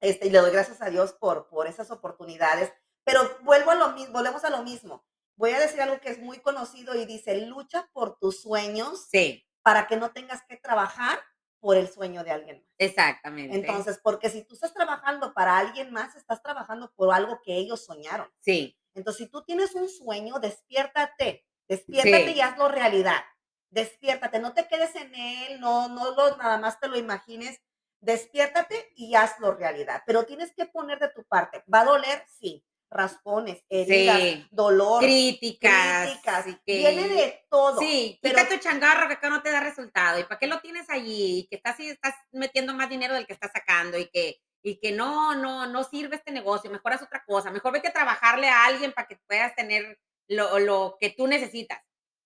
este, 0.00 0.26
y 0.26 0.30
le 0.30 0.38
doy 0.38 0.50
gracias 0.50 0.82
a 0.82 0.90
Dios 0.90 1.12
por, 1.12 1.48
por 1.48 1.68
esas 1.68 1.90
oportunidades. 1.90 2.72
Pero 3.04 3.38
vuelvo 3.42 3.70
a 3.70 3.74
lo 3.74 3.90
mismo, 3.90 4.12
volvemos 4.12 4.44
a 4.44 4.50
lo 4.50 4.62
mismo. 4.62 5.04
Voy 5.36 5.50
a 5.50 5.58
decir 5.58 5.80
algo 5.80 6.00
que 6.00 6.10
es 6.10 6.18
muy 6.18 6.38
conocido 6.38 6.94
y 6.94 7.04
dice, 7.04 7.46
lucha 7.46 7.88
por 7.92 8.18
tus 8.18 8.42
sueños 8.42 9.08
sí. 9.10 9.44
para 9.62 9.86
que 9.86 9.96
no 9.96 10.12
tengas 10.12 10.42
que 10.46 10.56
trabajar 10.56 11.18
por 11.58 11.76
el 11.76 11.88
sueño 11.88 12.22
de 12.24 12.32
alguien 12.32 12.58
más. 12.58 12.74
Exactamente. 12.78 13.56
Entonces, 13.56 13.98
porque 14.02 14.28
si 14.30 14.44
tú 14.44 14.54
estás 14.54 14.74
trabajando 14.74 15.32
para 15.32 15.58
alguien 15.58 15.92
más, 15.92 16.14
estás 16.16 16.42
trabajando 16.42 16.92
por 16.94 17.12
algo 17.14 17.40
que 17.42 17.56
ellos 17.56 17.84
soñaron. 17.84 18.28
Sí. 18.40 18.78
Entonces, 18.94 19.24
si 19.24 19.30
tú 19.30 19.42
tienes 19.42 19.74
un 19.74 19.88
sueño, 19.88 20.38
despiértate, 20.38 21.46
despiértate 21.68 22.32
y 22.32 22.40
hazlo 22.40 22.68
realidad. 22.68 23.22
Despiértate, 23.70 24.38
no 24.38 24.52
te 24.52 24.68
quedes 24.68 24.94
en 24.96 25.14
él, 25.14 25.60
no, 25.60 25.88
no 25.88 26.10
lo, 26.10 26.36
nada 26.36 26.58
más 26.58 26.78
te 26.78 26.88
lo 26.88 26.98
imagines. 26.98 27.60
Despiértate 28.00 28.92
y 28.96 29.14
hazlo 29.14 29.54
realidad. 29.54 30.02
Pero 30.04 30.26
tienes 30.26 30.52
que 30.54 30.66
poner 30.66 30.98
de 30.98 31.08
tu 31.08 31.24
parte. 31.24 31.64
¿Va 31.72 31.80
a 31.80 31.84
doler? 31.86 32.24
Sí 32.28 32.64
raspones, 32.92 33.64
heridas, 33.68 34.46
dolor, 34.50 35.02
críticas, 35.02 36.10
críticas 36.10 36.44
que... 36.66 36.78
viene 36.78 37.08
de 37.08 37.44
todo. 37.50 37.80
Sí, 37.80 38.18
pero... 38.22 38.34
quita 38.34 38.48
tu 38.48 38.58
changarro 38.58 39.08
que 39.08 39.14
acá 39.14 39.30
no 39.30 39.42
te 39.42 39.50
da 39.50 39.60
resultado. 39.60 40.20
¿Y 40.20 40.24
para 40.24 40.38
qué 40.38 40.46
lo 40.46 40.60
tienes 40.60 40.88
allí? 40.90 41.40
Y 41.40 41.46
que 41.48 41.56
estás, 41.56 41.78
estás 41.80 42.14
metiendo 42.32 42.74
más 42.74 42.88
dinero 42.88 43.14
del 43.14 43.26
que 43.26 43.32
estás 43.32 43.50
sacando 43.52 43.98
y 43.98 44.08
que, 44.08 44.40
y 44.62 44.78
que 44.78 44.92
no, 44.92 45.34
no, 45.34 45.66
no 45.66 45.84
sirve 45.84 46.16
este 46.16 46.32
negocio, 46.32 46.70
mejor 46.70 46.92
haz 46.92 47.02
otra 47.02 47.24
cosa. 47.26 47.50
Mejor 47.50 47.72
vete 47.72 47.88
a 47.88 47.92
trabajarle 47.92 48.48
a 48.48 48.66
alguien 48.66 48.92
para 48.92 49.06
que 49.08 49.18
puedas 49.26 49.54
tener 49.54 49.98
lo, 50.28 50.58
lo 50.58 50.96
que 51.00 51.10
tú 51.10 51.26
necesitas. 51.26 51.80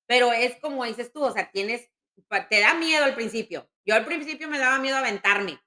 Pero 0.07 0.33
es 0.33 0.57
como 0.61 0.85
dices 0.85 1.13
tú, 1.13 1.25
o 1.25 1.33
sea, 1.33 1.51
tienes, 1.51 1.91
te 2.49 2.61
da 2.61 2.75
miedo 2.75 3.05
al 3.05 3.15
principio. 3.15 3.69
Yo 3.85 3.95
al 3.95 4.05
principio 4.05 4.49
me 4.49 4.59
daba 4.59 4.79
miedo 4.79 4.97
aventarme, 4.97 5.61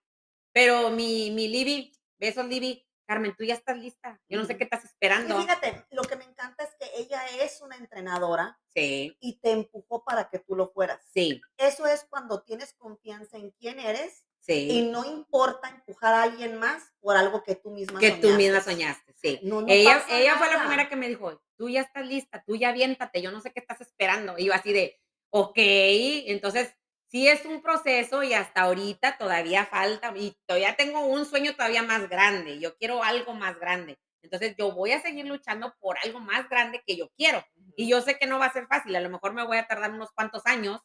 pero 0.54 0.90
mi, 0.90 1.32
mi 1.32 1.48
Libby, 1.48 1.94
besos 2.18 2.46
Libby, 2.46 2.86
Carmen, 3.10 3.34
tú 3.36 3.44
ya 3.44 3.56
estás 3.56 3.76
lista. 3.76 4.22
Yo 4.30 4.38
no 4.38 4.46
sé 4.46 4.56
qué 4.56 4.66
estás 4.66 4.86
esperando. 4.86 5.36
Y 5.36 5.42
fíjate, 5.42 5.84
lo 5.90 6.04
que 6.04 6.16
me 6.16 6.26
encanta 6.26 6.64
es 6.64 6.70
que 6.80 7.02
ella 7.02 7.20
es 7.42 7.60
una 7.60 7.76
entrenadora. 7.76 8.60
Sí. 8.72 9.18
Y 9.20 9.40
te 9.40 9.50
empujó 9.50 10.04
para 10.04 10.30
que 10.30 10.38
tú 10.38 10.56
lo 10.56 10.70
fueras. 10.70 11.02
Sí. 11.12 11.42
Eso 11.58 11.88
es 11.88 12.06
cuando 12.08 12.44
tienes 12.44 12.74
confianza 12.74 13.38
en 13.38 13.50
quién 13.50 13.80
eres. 13.80 14.26
Sí. 14.38 14.70
Y 14.70 14.92
no 14.92 15.06
importa 15.06 15.70
empujar 15.70 16.14
a 16.14 16.22
alguien 16.22 16.60
más 16.60 16.84
por 17.00 17.18
algo 17.18 17.42
que 17.42 17.56
tú 17.56 17.72
misma 17.72 18.00
que 18.00 18.12
tú 18.12 18.30
misma 18.30 18.62
soñaste, 18.62 19.14
sí. 19.16 19.40
ella 19.68 20.06
ella 20.10 20.38
fue 20.38 20.50
la 20.50 20.60
primera 20.60 20.88
que 20.88 20.96
me 20.96 21.10
dijo, 21.10 21.42
tú 21.58 21.68
ya 21.68 21.82
estás 21.82 22.08
lista, 22.08 22.44
tú 22.48 22.56
ya 22.56 22.70
aviéntate, 22.70 23.22
yo 23.22 23.32
no 23.32 23.42
sé 23.42 23.52
qué 23.52 23.60
estás 23.60 23.82
esperando. 23.82 24.38
Y 24.38 24.46
yo 24.46 24.54
así 24.54 24.72
de, 24.72 25.00
ok, 25.32 25.58
entonces 25.58 26.74
sí 27.10 27.28
es 27.28 27.46
un 27.46 27.62
proceso 27.62 28.24
y 28.24 28.34
hasta 28.34 28.62
ahorita 28.62 29.18
todavía 29.18 29.66
falta 29.66 30.14
y 30.16 30.38
todavía 30.46 30.76
tengo 30.76 31.02
un 31.06 31.26
sueño 31.26 31.56
todavía 31.56 31.84
más 31.84 32.08
grande. 32.08 32.60
Yo 32.60 32.78
quiero 32.78 33.04
algo 33.04 33.34
más 33.34 33.60
grande. 33.60 34.00
Entonces 34.22 34.56
yo 34.58 34.72
voy 34.72 34.92
a 34.92 35.02
seguir 35.02 35.26
luchando 35.26 35.74
por 35.80 35.98
algo 36.04 36.20
más 36.20 36.48
grande 36.50 36.84
que 36.86 36.96
yo 36.96 37.10
quiero. 37.18 37.44
Y 37.76 37.90
yo 37.90 38.02
sé 38.02 38.18
que 38.18 38.28
no 38.28 38.38
va 38.38 38.46
a 38.46 38.54
ser 38.54 38.68
fácil. 38.68 38.96
A 38.96 39.02
lo 39.02 39.10
mejor 39.10 39.34
me 39.34 39.46
voy 39.46 39.58
a 39.58 39.68
tardar 39.68 39.92
unos 39.92 40.12
cuantos 40.12 40.46
años, 40.46 40.82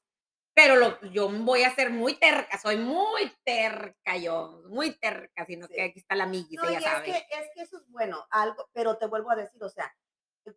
pero 0.54 0.76
lo, 0.76 1.00
yo 1.10 1.28
voy 1.28 1.64
a 1.64 1.74
ser 1.74 1.90
muy 1.90 2.14
terca. 2.14 2.58
Soy 2.58 2.76
muy 2.76 3.32
terca 3.44 4.16
yo, 4.16 4.62
muy 4.68 4.96
terca, 4.98 5.44
sino 5.44 5.68
que 5.68 5.82
aquí 5.82 5.98
está 5.98 6.14
la 6.14 6.24
amiguita, 6.24 6.62
no, 6.62 6.70
ya 6.72 6.78
es 6.78 7.02
Que, 7.02 7.10
es 7.10 7.50
que 7.54 7.62
eso 7.62 7.78
es 7.78 7.88
bueno, 7.88 8.24
algo, 8.30 8.70
pero 8.72 8.96
te 8.96 9.06
vuelvo 9.06 9.30
a 9.30 9.36
decir, 9.36 9.62
o 9.62 9.68
sea, 9.68 9.92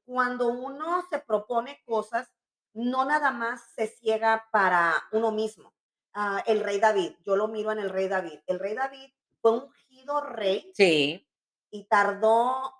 cuando 0.05 0.49
uno 0.49 1.03
se 1.09 1.19
propone 1.19 1.81
cosas, 1.85 2.29
no 2.77 3.05
nada 3.05 3.31
más 3.31 3.61
se 3.75 3.87
ciega 3.87 4.47
para 4.51 4.93
uno 5.11 5.31
mismo. 5.31 5.73
Ah, 6.13 6.43
el 6.45 6.61
rey 6.61 6.79
David, 6.79 7.13
yo 7.23 7.35
lo 7.35 7.47
miro 7.47 7.71
en 7.71 7.79
el 7.79 7.89
rey 7.89 8.07
David. 8.07 8.39
El 8.45 8.59
rey 8.59 8.75
David 8.75 9.11
fue 9.41 9.51
ungido 9.51 10.21
rey. 10.21 10.71
Sí. 10.75 11.27
Y 11.71 11.87
tardó, 11.87 12.71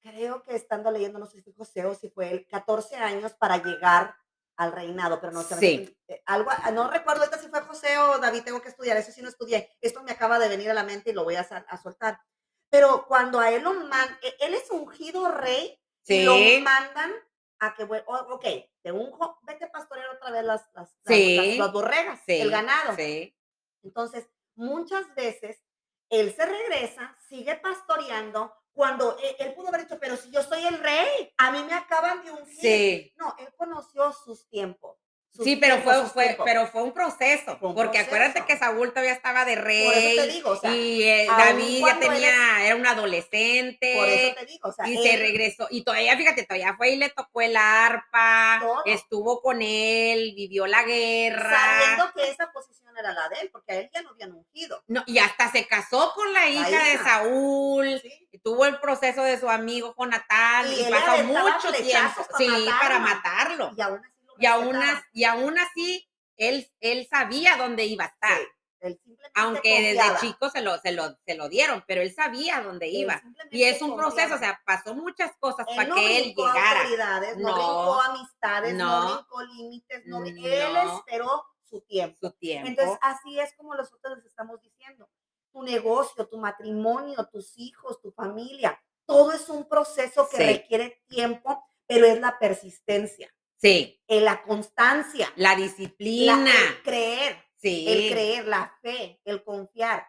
creo 0.00 0.42
que 0.42 0.54
estando 0.54 0.90
leyendo, 0.90 1.18
no 1.18 1.26
sé 1.26 1.36
si 1.36 1.42
fue 1.42 1.54
José 1.54 1.84
o 1.84 1.94
si 1.94 2.08
fue 2.10 2.30
él, 2.30 2.46
14 2.48 2.96
años 2.96 3.34
para 3.34 3.62
llegar 3.62 4.16
al 4.56 4.72
reinado, 4.72 5.20
pero 5.20 5.32
no 5.32 5.42
sé. 5.42 5.56
Sí. 5.56 5.98
Eh, 6.06 6.22
algo, 6.26 6.50
ah, 6.50 6.70
no 6.70 6.88
recuerdo 6.88 7.24
si 7.40 7.48
fue 7.48 7.62
José 7.62 7.98
o 7.98 8.18
David, 8.18 8.44
tengo 8.44 8.62
que 8.62 8.68
estudiar, 8.68 8.96
eso 8.96 9.10
sí 9.10 9.22
no 9.22 9.28
estudié. 9.28 9.70
Esto 9.80 10.02
me 10.04 10.12
acaba 10.12 10.38
de 10.38 10.48
venir 10.48 10.70
a 10.70 10.74
la 10.74 10.84
mente 10.84 11.10
y 11.10 11.14
lo 11.14 11.24
voy 11.24 11.34
a, 11.34 11.40
a 11.40 11.82
soltar. 11.82 12.20
Pero 12.68 13.06
cuando 13.08 13.40
a 13.40 13.50
él 13.50 13.64
lo 13.64 13.74
mandan, 13.74 14.18
e, 14.22 14.36
él 14.46 14.54
es 14.54 14.70
ungido 14.70 15.32
rey, 15.32 15.76
y 16.06 16.24
lo 16.24 16.34
mandan 16.62 17.12
a 17.60 17.74
que, 17.74 17.84
ok, 17.84 18.44
te 18.82 18.90
unjo, 18.90 19.38
vete 19.42 19.66
a 19.66 19.70
pastorear 19.70 20.08
otra 20.16 20.30
vez 20.30 20.44
las, 20.44 20.68
las, 20.74 20.96
las, 21.04 21.72
borregas, 21.72 22.20
el 22.26 22.50
ganado. 22.50 22.96
Sí. 22.96 23.36
Entonces, 23.82 24.28
muchas 24.54 25.14
veces 25.14 25.62
él 26.08 26.34
se 26.34 26.46
regresa, 26.46 27.16
sigue 27.28 27.56
pastoreando, 27.56 28.52
cuando 28.72 29.18
él, 29.18 29.36
él, 29.38 29.54
pudo 29.54 29.68
haber 29.68 29.82
dicho, 29.82 29.98
pero 30.00 30.16
si 30.16 30.30
yo 30.30 30.42
soy 30.42 30.64
el 30.64 30.78
rey, 30.78 31.32
a 31.36 31.50
mí 31.50 31.62
me 31.64 31.74
acaban 31.74 32.24
de 32.24 32.30
ungir. 32.30 32.60
Sí. 32.60 33.14
No, 33.18 33.34
él 33.38 33.52
conoció 33.56 34.12
sus 34.12 34.48
tiempos, 34.48 34.96
Sí, 35.32 35.56
pero 35.56 35.78
fue, 35.78 36.04
fue, 36.06 36.36
pero 36.44 36.66
fue 36.66 36.82
un 36.82 36.92
proceso, 36.92 37.56
un 37.60 37.74
porque 37.74 37.98
acuérdate 37.98 38.44
que 38.44 38.58
Saúl 38.58 38.90
todavía 38.90 39.12
estaba 39.12 39.44
de 39.44 39.54
Por 39.54 39.64
rey 39.64 40.18
eso 40.18 40.22
te 40.22 40.28
digo, 40.28 40.50
o 40.50 40.56
sea, 40.56 40.74
y 40.74 41.02
eh, 41.02 41.26
David 41.28 41.86
ya 41.86 41.98
tenía, 41.98 42.66
era 42.66 42.74
un 42.74 42.82
por 42.82 42.90
eso 42.90 42.98
adolescente 43.00 44.34
te 44.38 44.46
digo, 44.46 44.68
o 44.68 44.72
sea, 44.72 44.88
y 44.88 45.02
se 45.02 45.16
regresó 45.16 45.68
y 45.70 45.84
todavía, 45.84 46.16
fíjate, 46.16 46.44
todavía 46.44 46.74
fue 46.76 46.90
y 46.90 46.96
le 46.96 47.10
tocó 47.10 47.40
el 47.42 47.56
arpa, 47.56 48.58
Todo. 48.60 48.82
estuvo 48.86 49.40
con 49.40 49.62
él, 49.62 50.34
vivió 50.34 50.66
la 50.66 50.82
guerra. 50.82 51.78
sabiendo 51.78 52.12
que 52.12 52.28
esa 52.28 52.50
posición 52.52 52.96
era 52.98 53.12
la 53.12 53.28
de 53.28 53.40
él, 53.40 53.50
porque 53.50 53.72
a 53.72 53.76
él 53.76 53.90
ya 53.94 54.02
no 54.02 54.10
habían 54.10 54.32
ungido. 54.32 54.82
No, 54.88 55.02
y 55.06 55.18
hasta 55.18 55.50
se 55.50 55.66
casó 55.66 56.12
con 56.14 56.32
la 56.32 56.48
hija, 56.48 56.84
de. 56.84 56.98
Saúl, 56.98 58.00
¿sí? 58.02 58.28
y 58.32 58.38
tuvo 58.38 58.66
el 58.66 58.78
proceso 58.80 59.22
de 59.22 59.38
su 59.38 59.48
amigo 59.48 59.94
Jonatán, 59.96 60.66
Y 60.72 60.90
pasó 60.90 61.22
mucho 61.24 61.72
tiempo, 61.72 62.26
sí, 62.36 62.48
para 62.80 62.98
matarlo. 62.98 63.72
Y 63.76 63.80
aún 63.80 64.04
así 64.04 64.19
Y 64.40 64.46
aún, 64.46 64.74
as- 64.76 65.04
y 65.12 65.24
aún 65.24 65.58
así, 65.58 66.08
él, 66.36 66.70
él 66.80 67.06
sabía 67.10 67.56
dónde 67.56 67.84
iba 67.84 68.04
a 68.04 68.08
estar. 68.08 68.38
Sí, 68.38 68.46
él 68.80 69.00
Aunque 69.34 69.68
desde 69.82 69.96
confiaba. 69.98 70.20
chico 70.20 70.50
se 70.50 70.62
lo, 70.62 70.78
se, 70.78 70.92
lo, 70.92 71.18
se 71.26 71.34
lo 71.34 71.48
dieron, 71.50 71.84
pero 71.86 72.00
él 72.00 72.14
sabía 72.14 72.62
dónde 72.62 72.88
iba. 72.88 73.22
Y 73.50 73.64
es 73.64 73.82
un 73.82 73.94
proceso, 73.94 74.30
confiaba. 74.30 74.36
o 74.36 74.38
sea, 74.38 74.62
pasó 74.64 74.94
muchas 74.94 75.32
cosas 75.38 75.66
Él 75.68 75.76
para 75.76 75.88
no 75.90 75.94
que 75.96 76.18
él 76.18 76.34
llegara. 76.34 76.80
autoridades, 76.80 77.36
no, 77.36 77.48
No. 77.48 77.54
brincó 77.54 78.00
amistades, 78.00 78.74
no, 78.74 79.02
No. 79.04 79.14
brincó 79.16 79.42
límites, 79.42 80.02
no, 80.06 80.20
brin- 80.20 80.44
él 80.44 80.72
No. 80.72 80.96
esperó 80.98 81.44
su 81.62 81.82
tiempo. 81.82 82.16
Su 82.22 82.32
tiempo. 82.32 82.68
Entonces, 82.68 82.98
así 83.02 83.38
es 83.38 83.52
como 83.54 83.74
nosotros 83.74 84.16
les 84.16 84.26
estamos 84.26 84.60
diciendo. 84.62 85.08
Tu 85.52 85.62
negocio, 85.62 86.26
tu 86.26 86.38
matrimonio, 86.38 87.28
tus 87.30 87.52
hijos, 87.58 88.00
tu 88.00 88.12
familia, 88.12 88.80
todo 89.04 89.32
es 89.32 89.46
un 89.50 89.68
proceso 89.68 90.26
que 90.30 90.36
Sí. 90.38 90.42
requiere 90.44 91.02
tiempo, 91.06 91.62
pero 91.86 92.06
es 92.06 92.18
la 92.20 92.38
persistencia, 92.38 93.30
sí, 93.60 94.00
eh, 94.08 94.20
la 94.20 94.42
constancia, 94.42 95.32
la 95.36 95.50
la- 95.50 95.56
disciplina. 95.56 96.50
el 96.68 96.82
creer, 96.82 97.44
sí. 97.56 97.84
el 97.88 98.10
creer, 98.12 98.46
la 98.46 98.76
fe, 98.82 99.20
el 99.24 99.42
confiar. 99.44 100.06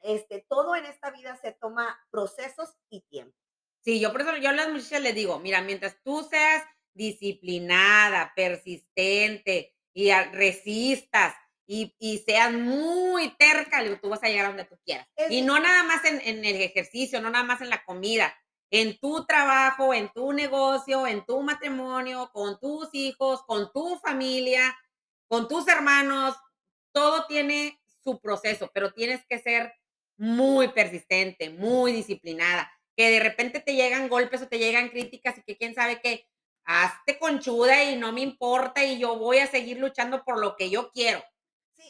Este, 0.00 0.44
todo 0.48 0.76
en 0.76 0.86
esta 0.86 1.10
vida 1.10 1.36
se 1.42 1.52
toma 1.52 1.98
procesos 2.10 2.70
y 2.88 3.00
tiempo. 3.02 3.36
Sí, 3.84 4.00
yo 4.00 4.12
por 4.12 4.20
eso 4.22 4.36
yo 4.36 4.50
a 4.50 4.52
las 4.52 4.68
muchachas 4.70 5.00
les 5.02 5.14
digo, 5.14 5.38
mira, 5.40 5.60
mientras 5.62 5.96
tú 6.02 6.26
seas 6.28 6.64
disciplinada, 6.94 8.32
persistente 8.34 9.74
y 9.94 10.10
resistas 10.32 11.34
y, 11.66 11.94
y 11.98 12.18
seas 12.18 12.52
muy 12.52 13.30
terca, 13.36 13.82
tú 14.00 14.08
vas 14.08 14.22
a 14.22 14.28
llegar 14.28 14.46
a 14.46 14.48
donde 14.48 14.64
tú 14.64 14.78
quieras. 14.84 15.06
Es- 15.16 15.30
Y 15.30 15.42
no 15.42 15.58
nada 15.58 15.82
más 15.84 16.04
en, 16.04 16.20
en 16.22 16.44
el 16.44 16.56
ejercicio, 16.60 17.20
no 17.20 17.30
nada 17.30 17.44
más 17.44 17.60
en 17.60 17.70
la 17.70 17.84
comida, 17.84 18.34
en 18.70 18.98
tu 18.98 19.24
trabajo, 19.24 19.94
en 19.94 20.10
tu 20.12 20.32
negocio, 20.32 21.06
en 21.06 21.24
tu 21.24 21.42
matrimonio, 21.42 22.30
con 22.32 22.58
tus 22.60 22.88
hijos, 22.92 23.42
con 23.42 23.72
tu 23.72 23.98
familia, 23.98 24.76
con 25.26 25.48
tus 25.48 25.66
hermanos, 25.68 26.36
todo 26.92 27.26
tiene 27.26 27.80
su 28.04 28.20
proceso, 28.20 28.70
pero 28.72 28.92
tienes 28.92 29.24
que 29.26 29.38
ser 29.38 29.72
muy 30.16 30.68
persistente, 30.68 31.50
muy 31.50 31.92
disciplinada, 31.92 32.70
que 32.96 33.10
de 33.10 33.20
repente 33.20 33.60
te 33.60 33.74
llegan 33.74 34.08
golpes 34.08 34.42
o 34.42 34.48
te 34.48 34.58
llegan 34.58 34.88
críticas 34.88 35.38
y 35.38 35.42
que 35.42 35.56
quién 35.56 35.74
sabe 35.74 36.00
qué, 36.02 36.26
hazte 36.64 37.18
conchuda 37.18 37.84
y 37.84 37.96
no 37.96 38.12
me 38.12 38.20
importa 38.20 38.84
y 38.84 38.98
yo 38.98 39.16
voy 39.16 39.38
a 39.38 39.46
seguir 39.46 39.78
luchando 39.78 40.24
por 40.24 40.38
lo 40.38 40.56
que 40.56 40.70
yo 40.70 40.90
quiero, 40.90 41.22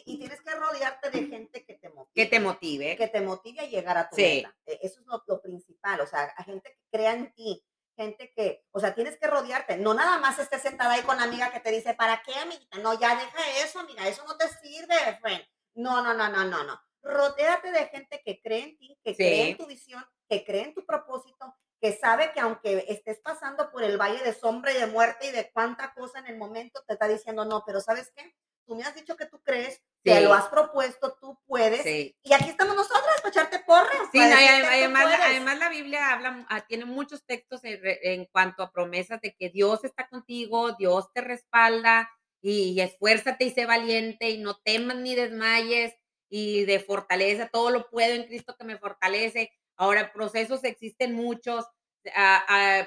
y 0.06 0.18
tienes 0.18 0.40
que 0.42 0.54
rodearte 0.54 1.10
de 1.10 1.26
gente 1.26 1.64
que 1.64 1.74
te 1.74 1.88
motive. 1.90 2.12
que 2.14 2.26
te 2.26 2.40
motive. 2.40 2.96
que 2.96 3.08
te 3.08 3.20
motive 3.20 3.60
a 3.60 3.66
llegar 3.66 3.96
a 3.98 4.08
tu 4.08 4.16
Sí. 4.16 4.22
meta. 4.44 4.56
E- 4.66 4.78
Eso 4.82 5.00
es 5.00 5.06
lo, 5.06 5.22
lo 5.26 5.40
principal, 5.40 6.00
o 6.00 6.06
sea, 6.06 6.22
a 6.36 6.44
gente 6.44 6.70
que 6.72 6.82
crea 6.90 7.12
en 7.14 7.32
ti, 7.34 7.64
gente 7.96 8.32
que, 8.34 8.64
o 8.70 8.78
sea, 8.80 8.94
tienes 8.94 9.18
que 9.18 9.26
rodearte, 9.26 9.76
no 9.76 9.92
nada 9.94 10.18
más 10.18 10.38
estés 10.38 10.62
sentada 10.62 10.94
ahí 10.94 11.02
con 11.02 11.16
la 11.16 11.24
amiga 11.24 11.50
que 11.50 11.60
te 11.60 11.70
dice, 11.72 11.94
¿para 11.94 12.22
qué, 12.22 12.34
amiguita? 12.34 12.78
No, 12.78 12.98
ya 12.98 13.16
deja 13.16 13.64
eso, 13.64 13.80
amiga, 13.80 14.06
eso 14.06 14.24
no 14.26 14.36
te 14.36 14.48
sirve, 14.48 14.94
friend. 15.20 15.44
No, 15.74 16.02
no, 16.02 16.14
no, 16.14 16.28
no, 16.28 16.44
no, 16.44 16.62
no. 16.64 16.80
Rodéate 17.02 17.70
de 17.72 17.86
gente 17.88 18.22
que 18.24 18.40
cree 18.40 18.62
en 18.64 18.78
ti, 18.78 18.98
que 19.04 19.14
cree 19.16 19.50
en 19.50 19.56
tu 19.56 19.66
visión, 19.66 20.04
que 20.28 20.44
cree 20.44 20.62
en 20.64 20.74
tu 20.74 20.84
propósito, 20.84 21.54
que 21.80 21.92
sabe 21.96 22.32
que 22.32 22.40
aunque 22.40 22.84
estés 22.88 23.20
pasando 23.20 23.70
por 23.70 23.82
el 23.84 23.96
valle 23.98 24.22
de 24.22 24.34
sombra 24.34 24.72
y 24.72 24.78
de 24.78 24.86
muerte 24.88 25.28
y 25.28 25.30
de 25.30 25.50
cuánta 25.52 25.94
cosa 25.94 26.18
en 26.18 26.26
el 26.26 26.36
momento, 26.36 26.82
te 26.86 26.94
está 26.94 27.06
diciendo, 27.06 27.44
no, 27.44 27.62
pero 27.64 27.80
¿sabes 27.80 28.12
qué? 28.16 28.34
Tú 28.68 28.76
me 28.76 28.84
has 28.84 28.94
dicho 28.94 29.16
que 29.16 29.24
tú 29.24 29.40
crees, 29.42 29.82
te 30.04 30.20
lo 30.20 30.34
has 30.34 30.46
propuesto, 30.48 31.16
tú 31.18 31.38
puedes, 31.46 31.82
Sí. 31.82 32.14
y 32.22 32.32
aquí 32.34 32.50
estamos 32.50 32.76
nosotras 32.76 33.16
para 33.22 33.30
echarte 33.30 33.58
porras. 33.60 34.08
Sí, 34.12 34.18
para 34.18 34.28
no, 34.34 34.36
y 34.40 34.42
decirte, 34.44 34.60
"Tú 34.62 34.66
además, 34.68 35.04
la- 35.04 35.16
puedes". 35.16 35.30
además 35.30 35.58
la 35.58 35.68
Biblia 35.70 36.12
habla, 36.12 36.46
ah, 36.50 36.60
tiene 36.68 36.84
muchos 36.84 37.24
textos 37.24 37.62
en 37.64 38.26
cuanto 38.26 38.62
a 38.62 38.70
promesas 38.70 39.22
de 39.22 39.34
que 39.34 39.48
Dios 39.48 39.84
está 39.84 40.06
contigo, 40.08 40.72
Dios 40.72 41.06
te 41.14 41.22
respalda 41.22 42.10
y, 42.42 42.72
y 42.72 42.80
esfuérzate 42.82 43.46
y 43.46 43.50
sé 43.52 43.64
valiente 43.64 44.28
y 44.28 44.36
no 44.38 44.58
temas 44.58 44.98
ni 44.98 45.14
desmayes 45.14 45.94
y 46.28 46.66
de 46.66 46.78
fortaleza, 46.78 47.48
todo 47.50 47.70
lo 47.70 47.88
puedo 47.88 48.12
en 48.14 48.24
Cristo 48.26 48.54
que 48.58 48.64
me 48.66 48.76
fortalece. 48.76 49.50
Ahora, 49.76 50.12
procesos 50.12 50.62
existen 50.64 51.14
muchos. 51.14 51.64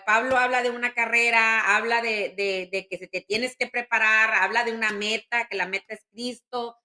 Pablo 0.06 0.38
habla 0.38 0.62
de 0.64 0.70
una 0.70 0.94
carrera, 0.94 1.76
habla 1.76 2.02
de, 2.02 2.34
de- 2.36 2.70
de 2.72 2.88
que 2.88 3.08
te 3.08 3.22
tienes 3.22 3.56
que 3.58 3.68
preparar, 3.68 4.34
habla 4.34 4.64
de 4.64 4.74
una 4.74 4.92
meta, 4.92 5.48
que 5.48 5.56
la 5.56 5.68
meta 5.68 5.94
es 5.94 6.06
Cristo. 6.12 6.78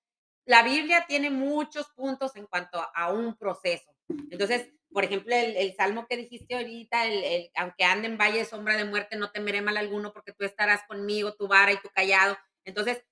La 0.45 0.63
Biblia 0.63 1.05
tiene 1.09 1.31
muchos 1.31 1.89
puntos 1.91 2.37
en 2.37 2.47
cuanto 2.47 2.81
a, 2.95 3.13
un 3.13 3.37
proceso. 3.37 3.93
Entonces, 4.31 4.69
por 4.93 5.05
ejemplo, 5.05 5.35
el, 5.35 5.75
salmo 5.77 6.07
que 6.09 6.17
dijiste 6.17 6.55
ahorita, 6.55 7.07
el, 7.07 7.25
el, 7.25 7.51
aunque 7.57 7.85
ande 7.85 8.07
en 8.07 8.17
valle 8.17 8.45
sombra 8.45 8.77
de 8.77 8.85
muerte, 8.85 9.17
no 9.17 9.31
temeré 9.31 9.61
mal 9.61 9.77
alguno 9.77 10.13
porque 10.13 10.33
tú 10.33 10.45
estarás 10.45 10.83
conmigo, 10.87 11.35
tu 11.35 11.49
vara 11.49 11.73
y 11.73 11.79
tu 11.79 11.89
callado. 11.91 12.39
Entonces, 12.65 13.03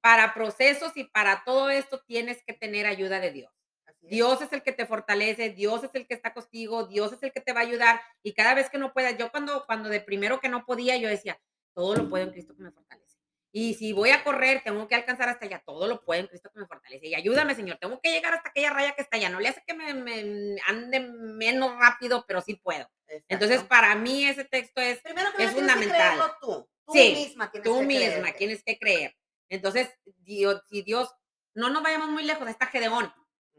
para 0.00 0.34
procesos 0.34 0.96
y 0.96 1.04
para 1.04 1.44
todo 1.44 1.70
esto 1.70 2.02
tienes 2.06 2.42
que 2.44 2.52
tener 2.52 2.86
ayuda 2.86 3.20
de 3.20 3.32
Dios. 3.32 3.63
Dios 4.08 4.40
es 4.42 4.52
el 4.52 4.62
que 4.62 4.72
te 4.72 4.86
fortalece, 4.86 5.50
Dios 5.50 5.82
es 5.84 5.90
el 5.94 6.06
que 6.06 6.14
está 6.14 6.32
contigo, 6.34 6.86
Dios 6.86 7.12
es 7.12 7.22
el 7.22 7.32
que 7.32 7.40
te 7.40 7.52
va 7.52 7.60
a 7.60 7.64
ayudar. 7.64 8.00
Y 8.22 8.34
cada 8.34 8.54
vez 8.54 8.70
que 8.70 8.78
no 8.78 8.92
puedas, 8.92 9.16
yo 9.16 9.30
cuando, 9.30 9.64
cuando 9.66 9.88
de 9.88 10.00
primero 10.00 10.40
que 10.40 10.48
no 10.48 10.64
podía, 10.64 10.96
yo 10.96 11.08
decía, 11.08 11.40
todo 11.74 11.94
lo 11.96 12.08
puedo 12.08 12.24
en 12.24 12.30
Cristo 12.32 12.54
que 12.56 12.62
me 12.62 12.70
fortalece. 12.70 13.18
Y 13.56 13.74
si 13.74 13.92
voy 13.92 14.10
a 14.10 14.24
correr, 14.24 14.62
tengo 14.64 14.88
que 14.88 14.96
alcanzar 14.96 15.28
hasta 15.28 15.46
allá, 15.46 15.62
todo 15.64 15.86
lo 15.86 16.04
puedo 16.04 16.20
en 16.20 16.26
Cristo 16.26 16.50
que 16.52 16.58
me 16.58 16.66
fortalece. 16.66 17.06
Y 17.06 17.14
ayúdame, 17.14 17.54
Señor, 17.54 17.78
tengo 17.80 18.00
que 18.00 18.10
llegar 18.10 18.34
hasta 18.34 18.48
aquella 18.48 18.70
raya 18.70 18.92
que 18.96 19.02
está 19.02 19.16
allá. 19.16 19.28
No 19.28 19.38
le 19.38 19.48
hace 19.48 19.62
que 19.64 19.74
me, 19.74 19.94
me 19.94 20.56
ande 20.66 20.98
menos 21.00 21.78
rápido, 21.78 22.24
pero 22.26 22.40
sí 22.40 22.56
puedo. 22.56 22.88
Exacto. 23.06 23.26
Entonces, 23.28 23.62
para 23.62 23.94
mí 23.94 24.24
ese 24.26 24.44
texto 24.44 24.80
es 24.80 25.00
primero 25.02 25.30
que 25.36 25.44
es 25.44 25.50
que 25.50 25.56
fundamental. 25.56 26.18
tú. 26.40 26.68
Tú 26.86 26.92
Sí, 26.92 27.14
misma 27.14 27.50
tienes 27.50 27.70
tú 27.70 27.78
que 27.78 27.86
misma 27.86 28.06
creerte. 28.10 28.38
tienes 28.38 28.62
que 28.64 28.78
creer. 28.78 29.16
Entonces, 29.48 29.88
Dios, 30.18 30.60
si 30.68 30.82
Dios, 30.82 31.14
no 31.54 31.70
nos 31.70 31.82
vayamos 31.82 32.08
muy 32.08 32.24
lejos, 32.24 32.48
está 32.48 32.66
Gedeón. 32.66 33.12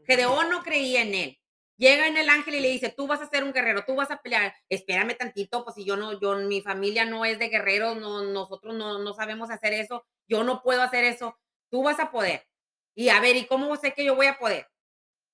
Gedeón 0.06 0.50
no 0.50 0.62
creía 0.62 1.02
en 1.02 1.14
él. 1.14 1.38
Llega 1.78 2.06
en 2.06 2.16
el 2.16 2.30
ángel 2.30 2.54
y 2.54 2.60
le 2.60 2.70
dice, 2.70 2.88
tú 2.88 3.06
vas 3.06 3.20
a 3.20 3.28
ser 3.28 3.44
un 3.44 3.52
guerrero, 3.52 3.84
tú 3.84 3.94
vas 3.94 4.10
a 4.10 4.22
pelear. 4.22 4.54
Espérame 4.70 5.14
tantito, 5.14 5.62
pues 5.62 5.76
si 5.76 5.84
yo 5.84 5.96
no, 5.96 6.18
yo, 6.18 6.36
mi 6.36 6.62
familia 6.62 7.04
no 7.04 7.24
es 7.26 7.38
de 7.38 7.48
guerreros, 7.48 7.98
no, 7.98 8.22
nosotros 8.22 8.74
no, 8.74 8.98
no 8.98 9.12
sabemos 9.12 9.50
hacer 9.50 9.74
eso, 9.74 10.06
yo 10.26 10.42
no 10.42 10.62
puedo 10.62 10.80
hacer 10.80 11.04
eso, 11.04 11.38
tú 11.70 11.82
vas 11.82 12.00
a 12.00 12.10
poder. 12.10 12.46
Y 12.94 13.10
a 13.10 13.20
ver, 13.20 13.36
¿y 13.36 13.46
cómo 13.46 13.76
sé 13.76 13.92
que 13.92 14.04
yo 14.04 14.14
voy 14.14 14.26
a 14.26 14.38
poder? 14.38 14.66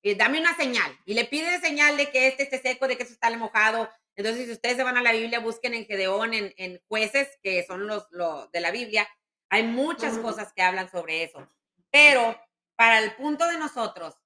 Eh, 0.03 0.17
dame 0.17 0.41
una 0.41 0.57
señal. 0.57 0.99
Y 1.07 1.15
le 1.15 1.27
pide 1.27 1.61
señal 1.61 1.97
de 1.97 2.11
que 2.11 2.27
este 2.27 2.43
esté 2.43 2.59
seco, 2.61 2.89
de 2.89 2.97
que 2.97 3.05
eso 3.05 3.13
está 3.13 3.31
mojado. 3.37 3.89
Entonces, 4.17 4.47
si 4.47 4.53
ustedes 4.53 4.77
se 4.77 4.83
van 4.83 4.97
a 4.97 5.03
la 5.03 5.13
Biblia, 5.13 5.39
busquen 5.39 5.75
en 5.75 5.87
Gedeón, 5.87 6.35
en, 6.35 6.53
en 6.57 6.81
jueces, 6.89 7.29
que 7.41 7.65
son 7.65 7.87
los, 7.87 8.09
los 8.11 8.51
de 8.51 8.61
la 8.61 8.73
Biblia. 8.73 9.09
Hay 9.49 9.63
muchas 9.63 10.19
cosas 10.19 10.53
que 10.53 10.63
hablan 10.63 10.91
sobre 10.91 11.23
eso. 11.23 11.49
Pero 11.91 12.37
para 12.75 12.99
el 12.99 13.15
punto 13.15 13.47
de 13.47 13.59
nosotros, 13.59 14.17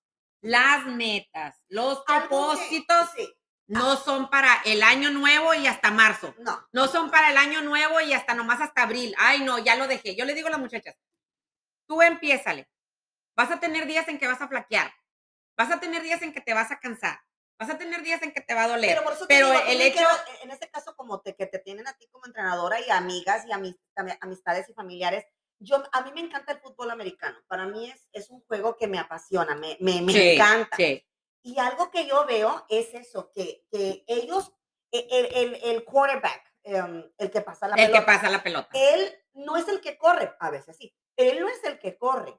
las 0.40 0.86
metas, 0.86 1.56
los 1.68 1.98
que- 2.04 2.12
propósitos 2.14 3.10
sí, 3.16 3.28
no 3.68 3.96
son 3.96 4.30
para 4.30 4.62
el 4.64 4.82
año 4.82 5.10
nuevo 5.10 5.52
y 5.54 5.66
hasta 5.66 5.90
marzo. 5.90 6.34
no. 6.38 6.66
No 6.72 6.86
son 6.88 7.10
para 7.10 7.30
el 7.30 7.36
año 7.36 7.62
nuevo 7.62 8.00
y 8.00 8.12
hasta 8.12 8.34
nomás 8.34 8.60
hasta 8.60 8.82
abril. 8.82 9.14
Ay, 9.18 9.40
no, 9.42 9.58
ya 9.58 9.74
lo 9.76 9.86
dejé. 9.88 10.14
Yo 10.14 10.24
le 10.24 10.34
digo 10.34 10.48
a 10.48 10.52
las 10.52 10.60
muchachas, 10.60 10.94
tú 11.88 12.00
empiézale. 12.02 12.68
Vas 13.36 13.50
a 13.50 13.60
tener 13.60 13.86
días 13.86 14.06
en 14.08 14.18
que 14.18 14.26
vas 14.26 14.40
a 14.40 14.48
flaquear. 14.48 14.92
Vas 15.56 15.70
a 15.70 15.80
tener 15.80 16.02
días 16.02 16.22
en 16.22 16.32
que 16.32 16.40
te 16.40 16.54
vas 16.54 16.70
a 16.70 16.78
cansar. 16.78 17.18
Vas 17.58 17.70
a 17.70 17.78
tener 17.78 18.02
días 18.02 18.22
en 18.22 18.32
que 18.32 18.42
te 18.42 18.54
va 18.54 18.64
a 18.64 18.68
doler. 18.68 18.90
Pero 18.90 19.02
por 19.02 19.14
eso 19.14 19.26
te 19.26 19.34
Pero 19.34 19.50
digo, 19.50 19.62
el 19.66 19.78
que 19.78 19.86
hecho- 19.88 20.08
en 20.42 20.50
este 20.50 20.70
caso, 20.70 20.94
como 20.94 21.20
te, 21.22 21.34
que 21.34 21.46
te 21.46 21.58
tienen 21.58 21.86
a 21.88 21.94
ti 21.94 22.06
como 22.10 22.26
entrenadora 22.26 22.78
y 22.80 22.90
amigas 22.90 23.46
y 23.46 23.52
amis- 23.52 23.78
ami- 23.96 24.16
amistades 24.20 24.68
y 24.68 24.74
familiares, 24.74 25.24
yo, 25.58 25.82
a 25.92 26.02
mí 26.02 26.10
me 26.14 26.20
encanta 26.20 26.52
el 26.52 26.58
fútbol 26.60 26.90
americano. 26.90 27.38
Para 27.46 27.66
mí 27.66 27.90
es, 27.90 28.08
es 28.12 28.30
un 28.30 28.40
juego 28.42 28.76
que 28.76 28.86
me 28.86 28.98
apasiona, 28.98 29.54
me, 29.54 29.76
me, 29.80 30.00
me 30.02 30.12
Sí, 30.12 30.32
encanta. 30.34 30.76
sí. 30.76 31.02
Y 31.42 31.58
algo 31.58 31.90
que 31.90 32.06
yo 32.06 32.26
veo 32.26 32.64
es 32.68 32.92
eso, 32.94 33.30
que, 33.32 33.64
que 33.70 34.04
ellos, 34.08 34.52
e- 34.90 35.06
el, 35.10 35.26
el, 35.34 35.54
el 35.62 35.84
quarterback, 35.84 36.42
em, 36.64 37.10
el 37.18 37.30
que 37.30 37.40
pasa 37.40 37.68
la 37.68 37.76
El 37.76 37.86
que 37.86 37.92
pelota, 37.92 38.06
pasa 38.06 38.30
la 38.30 38.42
pelota. 38.42 38.68
él 38.72 39.14
no 39.34 39.56
es 39.56 39.68
el 39.68 39.80
que 39.80 39.96
corre, 39.96 40.34
a 40.40 40.50
veces 40.50 40.76
sí, 40.76 40.94
él 41.16 41.38
no 41.40 41.48
es 41.48 41.62
el 41.64 41.78
que 41.78 41.96
corre 41.96 42.36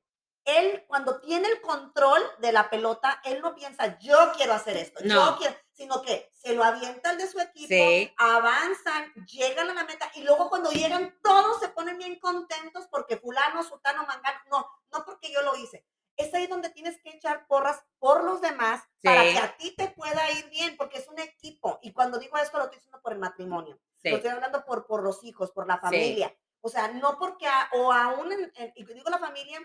él 0.47 0.85
cuando 0.87 1.19
tiene 1.19 1.47
el 1.47 1.61
control 1.61 2.21
de 2.39 2.53
la 2.53 2.69
pelota, 2.69 3.21
él 3.25 3.41
no 3.41 3.53
piensa, 3.53 3.99
yo 3.99 4.31
quiero 4.35 4.53
hacer 4.53 4.77
esto, 4.77 4.99
no. 5.03 5.31
yo 5.31 5.37
quiero, 5.37 5.55
sino 5.73 6.01
que 6.01 6.31
se 6.33 6.53
lo 6.53 6.63
avientan 6.63 7.17
de 7.17 7.27
su 7.27 7.39
equipo, 7.39 7.67
sí. 7.67 8.11
avanzan, 8.17 9.13
llegan 9.25 9.69
a 9.69 9.73
la 9.73 9.83
meta 9.83 10.09
y 10.15 10.23
luego 10.23 10.49
cuando 10.49 10.71
llegan 10.71 11.17
todos 11.21 11.59
se 11.59 11.67
ponen 11.69 11.97
bien 11.97 12.17
contentos 12.19 12.87
porque 12.89 13.17
fulano, 13.17 13.61
sutano, 13.61 14.05
mangano, 14.05 14.39
no, 14.49 14.67
no 14.91 15.05
porque 15.05 15.31
yo 15.31 15.41
lo 15.41 15.55
hice. 15.57 15.85
Es 16.15 16.33
ahí 16.33 16.47
donde 16.47 16.69
tienes 16.69 16.99
que 17.03 17.11
echar 17.11 17.45
porras 17.45 17.83
por 17.99 18.23
los 18.23 18.41
demás 18.41 18.81
sí. 19.01 19.07
para 19.07 19.21
que 19.23 19.37
a 19.37 19.57
ti 19.57 19.75
te 19.77 19.89
pueda 19.89 20.31
ir 20.31 20.49
bien, 20.49 20.75
porque 20.75 20.97
es 20.97 21.07
un 21.09 21.19
equipo. 21.19 21.77
Y 21.83 21.91
cuando 21.91 22.17
digo 22.17 22.37
esto, 22.37 22.57
lo 22.57 22.63
estoy 22.63 22.79
diciendo 22.79 23.01
por 23.03 23.13
el 23.13 23.19
matrimonio, 23.19 23.79
sí. 24.01 24.09
lo 24.09 24.15
estoy 24.15 24.31
hablando 24.31 24.65
por, 24.65 24.87
por 24.87 25.03
los 25.03 25.23
hijos, 25.23 25.51
por 25.51 25.67
la 25.67 25.77
familia. 25.77 26.35
O 26.61 26.69
sea, 26.69 26.87
no 26.87 27.19
porque, 27.19 27.47
a, 27.47 27.69
o 27.73 27.93
aún, 27.93 28.31
en, 28.31 28.51
en, 28.55 28.73
y 28.75 28.83
digo 28.83 29.09
la 29.11 29.19
familia, 29.19 29.59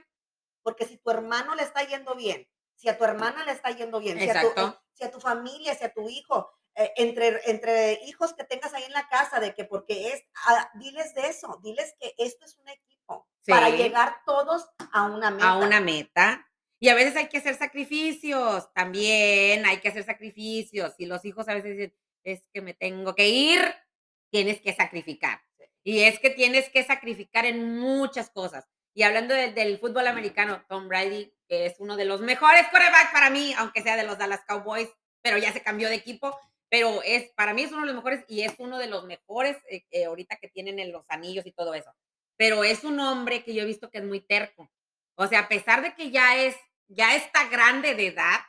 porque 0.63 0.87
si 0.87 0.99
tu 0.99 1.11
hermano 1.11 1.55
le 1.55 1.63
está 1.63 1.83
yendo 1.83 2.15
bien, 2.15 2.49
si 2.75 2.89
a 2.89 2.99
tu 2.99 3.05
hermana 3.05 3.45
le 3.45 3.53
está 3.53 3.71
yendo 3.71 4.01
bien, 4.01 4.19
si 4.19 4.29
a, 4.29 4.41
tu, 4.41 4.49
si 4.93 5.05
a, 5.05 5.11
tu, 5.11 5.21
familia, 5.21 5.75
si 5.75 5.85
a 5.85 5.93
tu 5.93 6.09
hijo, 6.09 6.51
eh, 6.75 6.93
entre, 6.97 7.41
entre 7.51 8.01
hijos 8.07 8.35
que 8.35 8.45
tengas 8.45 8.73
ahí 8.75 8.85
en 8.85 8.93
la 8.93 9.09
casa, 9.09 9.41
de 9.41 9.55
que 9.55 9.65
porque 9.65 10.13
es, 10.13 10.25
ah, 10.47 10.71
diles 10.75 11.15
de 11.15 11.29
eso, 11.29 11.61
diles 11.63 11.95
que 12.01 12.15
esto 12.19 12.45
es 12.45 12.57
un 12.57 12.69
equipo 12.69 13.29
para 13.47 13.71
llegar 13.71 14.23
todos 14.25 14.69
a 14.93 15.05
una 15.05 15.31
meta. 15.31 15.49
A 15.49 15.59
una 15.59 15.81
meta. 15.81 16.49
Y 16.81 16.89
a 16.89 16.95
veces 16.95 17.15
hay 17.15 17.29
que 17.29 17.39
hacer 17.39 17.57
sacrificios, 17.57 18.73
también 18.73 19.65
hay 19.67 19.79
que 19.79 19.89
hacer 19.89 20.05
sacrificios. 20.05 20.95
Y 20.99 21.07
los 21.07 21.25
hijos 21.25 21.49
a 21.49 21.55
veces 21.55 21.77
dicen, 21.77 21.95
es 22.25 22.43
que 22.53 22.61
me 22.61 22.75
tengo 22.75 23.15
que 23.15 23.29
ir, 23.29 23.61
tienes 24.31 24.61
que 24.61 24.75
sacrificar. 24.75 25.41
Y 25.85 26.01
es 26.01 26.19
que 26.19 26.31
tienes 26.31 26.69
que 26.71 26.83
sacrificar 26.83 27.45
en 27.45 27.79
muchas 27.79 28.31
cosas. 28.31 28.69
Y 28.95 29.05
hablando 29.05 29.35
del 29.35 29.79
fútbol 29.79 30.07
americano, 30.07 30.65
Tom 30.69 30.89
Brady, 30.89 31.33
que 31.49 31.67
es 31.67 31.75
uno 31.79 31.97
de 31.97 32.05
los 32.05 32.21
mejores 32.21 32.69
quarterbacks 32.69 33.13
para 33.13 33.31
mí, 33.31 33.55
aunque 33.57 33.83
sea 33.83 33.97
de 33.97 34.05
los 34.05 34.19
Dallas 34.19 34.43
Cowboys, 34.47 34.89
pero 35.23 35.39
ya 35.39 35.53
se 35.53 35.63
cambió 35.63 35.89
de 35.89 35.95
equipo, 35.95 36.39
pero 36.69 37.03
es 37.05 37.31
para 37.33 37.55
mí 37.55 37.63
es 37.63 37.73
uno 37.73 37.83
de 37.83 37.87
los 37.87 37.97
mejores 37.97 38.25
y 38.29 38.43
es 38.43 38.55
uno 38.59 38.79
de 38.79 38.89
los 38.89 39.05
mejores 39.05 39.57
eh, 39.69 40.05
ahorita 40.05 40.37
que 40.37 40.49
tienen 40.49 40.79
en 40.79 40.93
los 40.93 41.05
anillos 41.09 41.47
y 41.47 41.53
todo 41.53 41.75
eso. 41.75 41.95
Pero 42.37 42.65
es 42.65 42.85
un 42.85 42.99
hombre 43.01 43.45
que 43.45 43.55
yo 43.55 43.63
he 43.63 43.67
visto 43.67 43.91
que 43.91 43.99
es 43.99 44.05
muy 44.05 44.21
terco. 44.21 44.71
O 45.15 45.27
sea, 45.27 45.41
a 45.41 45.49
pesar 45.49 45.83
de 45.83 45.95
que 45.95 46.11
ya 46.11 46.37
es, 46.43 46.57
ya 46.89 47.15
está 47.15 47.49
grande 47.49 47.95
de 47.95 48.09
edad, 48.09 48.41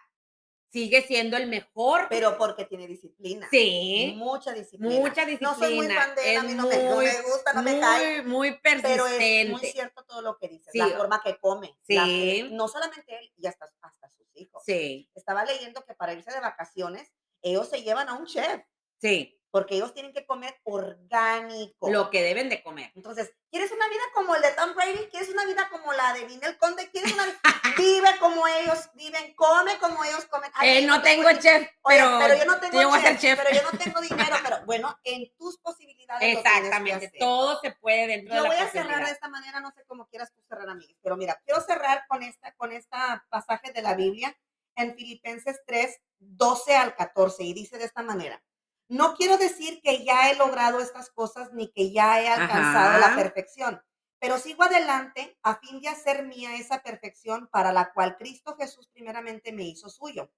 sigue 0.73 1.03
siendo 1.03 1.37
el 1.37 1.47
mejor. 1.47 2.07
Pero 2.09 2.37
porque 2.37 2.65
tiene 2.65 2.87
disciplina. 2.87 3.47
Sí. 3.51 4.15
Mucha 4.17 4.51
disciplina. 4.51 4.95
Mucha 4.95 5.25
disciplina. 5.25 5.51
No 5.51 5.57
soy 5.57 5.75
muy 5.75 5.87
fan 5.87 6.15
de 6.15 6.31
él, 6.31 6.37
a 6.39 6.43
mí 6.43 6.53
no, 6.55 6.67
me, 6.67 7.21
gusta, 7.21 7.53
no 7.53 7.61
me 7.61 7.79
cae. 7.79 8.23
Muy 8.23 8.59
persistente. 8.59 8.89
Pero 8.89 9.07
es 9.07 9.49
muy 9.49 9.61
cierto 9.61 10.03
todo 10.03 10.21
lo 10.23 10.37
que 10.37 10.49
dice, 10.49 10.71
la 10.73 10.89
forma 10.89 11.21
que 11.23 11.37
come. 11.37 11.77
Sí. 11.87 12.49
no 12.51 12.67
solamente 12.67 13.15
él, 13.17 13.31
y 13.37 13.45
hasta, 13.45 13.71
hasta 13.81 14.09
sus 14.09 14.27
hijos. 14.35 14.63
Sí. 14.65 15.09
Estaba 15.13 15.45
leyendo 15.45 15.85
que 15.85 15.93
para 15.93 16.13
irse 16.13 16.31
de 16.33 16.39
vacaciones, 16.39 17.13
ellos 17.43 17.69
se 17.69 17.83
llevan 17.83 18.09
a 18.09 18.15
un 18.15 18.25
chef. 18.25 18.63
Sí 18.99 19.39
porque 19.53 19.75
ellos 19.75 19.93
tienen 19.93 20.13
que 20.13 20.25
comer 20.25 20.59
orgánico. 20.63 21.87
Lo 21.91 22.09
que 22.09 22.23
deben 22.23 22.49
de 22.49 22.63
comer. 22.63 22.91
Entonces, 22.95 23.31
¿quieres 23.51 23.71
una 23.71 23.87
vida 23.87 24.01
como 24.15 24.35
el 24.35 24.41
de 24.41 24.51
Tom 24.53 24.73
Brady? 24.73 25.09
¿Quieres 25.11 25.29
una 25.29 25.45
vida 25.45 25.69
como 25.69 25.93
la 25.93 26.11
de 26.13 26.25
Vinel 26.25 26.57
Conde? 26.57 26.89
¿Quieres 26.89 27.13
una 27.13 27.25
vida? 27.25 27.39
Vive 27.77 28.17
como 28.19 28.47
ellos 28.47 28.89
viven, 28.95 29.35
come 29.35 29.77
como 29.77 30.03
ellos 30.03 30.25
comen. 30.25 30.51
eh, 30.63 30.83
no, 30.87 31.03
tengo, 31.03 31.29
chef, 31.33 31.69
pero, 31.87 32.17
pero, 32.19 32.35
yo 32.35 32.45
no 32.45 32.59
tengo 32.59 32.97
chef, 33.19 33.39
pero 33.39 33.55
yo 33.55 33.61
no 33.71 33.77
tengo 33.77 34.01
dinero, 34.01 34.35
pero 34.43 34.65
bueno, 34.65 34.99
en 35.03 35.31
tus 35.37 35.59
posibilidades. 35.59 36.37
Exactamente, 36.37 37.11
todo 37.19 37.59
se 37.61 37.71
puede 37.73 38.07
dentro 38.07 38.33
yo 38.33 38.41
de 38.43 38.49
la 38.49 38.55
voy 38.55 38.63
a 38.63 38.69
cerrar 38.69 39.05
de 39.05 39.11
esta 39.11 39.27
manera, 39.27 39.59
no 39.59 39.71
sé 39.71 39.83
cómo 39.85 40.07
quieras 40.07 40.31
tú 40.33 40.41
cerrar, 40.47 40.69
amigos, 40.69 40.95
pero 41.01 41.15
mira, 41.15 41.39
quiero 41.45 41.61
cerrar 41.61 42.05
con 42.07 42.23
esta, 42.23 42.53
con 42.55 42.71
esta 42.71 43.23
pasaje 43.29 43.71
de 43.71 43.83
la 43.83 43.93
Biblia 43.93 44.35
en 44.75 44.95
Filipenses 44.95 45.61
3, 45.65 45.99
12 46.19 46.75
al 46.75 46.95
14, 46.95 47.43
y 47.43 47.53
dice 47.53 47.77
de 47.77 47.85
esta 47.85 48.01
manera. 48.01 48.43
No 48.87 49.15
quiero 49.15 49.37
decir 49.37 49.81
que 49.81 50.03
ya 50.03 50.29
he 50.29 50.35
logrado 50.35 50.79
estas 50.79 51.09
cosas 51.09 51.53
ni 51.53 51.71
que 51.71 51.91
ya 51.91 52.21
he 52.21 52.27
alcanzado 52.27 52.99
la 52.99 53.15
perfección, 53.15 53.81
pero 54.19 54.37
sigo 54.37 54.63
adelante 54.63 55.37
a 55.43 55.55
fin 55.55 55.81
de 55.81 55.89
hacer 55.89 56.25
mía 56.25 56.55
esa 56.55 56.81
perfección 56.81 57.47
para 57.47 57.73
la 57.73 57.91
cual 57.93 58.17
Cristo 58.17 58.55
Jesús 58.57 58.89
primeramente 58.93 59.51
me 59.51 59.63
hizo 59.63 59.89
suyo. 59.89 60.31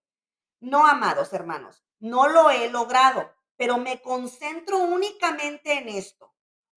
No, 0.60 0.88
amados 0.88 1.34
hermanos, 1.34 1.84
no 2.00 2.28
lo 2.28 2.50
he 2.50 2.70
logrado, 2.70 3.32
pero 3.58 3.78
me 3.78 4.02
concentro 4.02 4.78
únicamente 4.78 5.74
en 5.74 5.90
esto. 5.90 6.34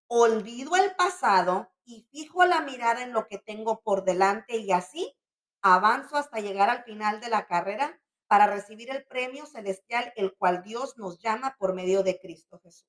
Olvido 0.06 0.76
el 0.76 0.94
pasado 0.96 1.72
y 1.84 2.08
fijo 2.10 2.44
la 2.44 2.60
mirada 2.60 3.02
en 3.02 3.12
lo 3.12 3.26
que 3.28 3.38
tengo 3.38 3.80
por 3.80 4.04
delante 4.04 4.56
y 4.56 4.72
así 4.72 5.16
avanzo 5.62 6.16
hasta 6.16 6.40
llegar 6.40 6.70
al 6.70 6.84
final 6.84 7.20
de 7.20 7.28
la 7.28 7.46
carrera 7.46 8.00
para 8.28 8.46
recibir 8.46 8.90
el 8.90 9.04
premio 9.04 9.46
celestial, 9.46 10.12
el 10.14 10.36
cual 10.36 10.62
Dios 10.62 10.96
nos 10.98 11.18
llama 11.18 11.56
por 11.58 11.74
medio 11.74 12.02
de 12.02 12.20
Cristo 12.20 12.60
Jesús. 12.62 12.86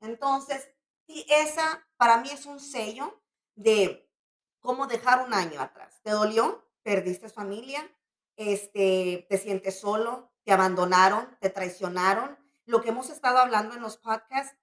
Entonces, 0.00 0.70
y 1.06 1.26
esa 1.30 1.86
para 1.96 2.18
mí 2.18 2.30
es 2.30 2.44
un 2.46 2.60
sello 2.60 3.22
de 3.54 4.08
cómo 4.60 4.86
dejar 4.86 5.26
un 5.26 5.32
año 5.32 5.60
atrás. 5.60 6.00
¿Te 6.02 6.10
dolió? 6.10 6.70
¿Perdiste 6.82 7.30
familia? 7.30 7.90
Este, 8.36 9.26
¿Te 9.28 9.38
sientes 9.38 9.80
solo? 9.80 10.30
¿Te 10.44 10.52
abandonaron? 10.52 11.36
¿Te 11.40 11.50
traicionaron? 11.50 12.38
Lo 12.66 12.82
que 12.82 12.90
hemos 12.90 13.08
estado 13.08 13.38
hablando 13.38 13.74
en 13.74 13.80
los 13.80 13.96
podcasts 13.96 14.54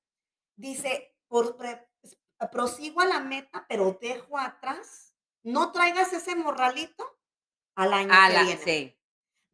dice, 0.55 1.17
por, 1.27 1.57
prosigo 2.51 3.01
a 3.01 3.05
la 3.05 3.19
meta, 3.19 3.65
pero 3.67 3.97
dejo 3.99 4.37
atrás. 4.37 5.15
No 5.41 5.71
traigas 5.71 6.13
ese 6.13 6.35
morralito 6.35 7.19
al 7.75 7.93
año 7.93 8.13
que 8.27 8.43
viene 8.43 9.04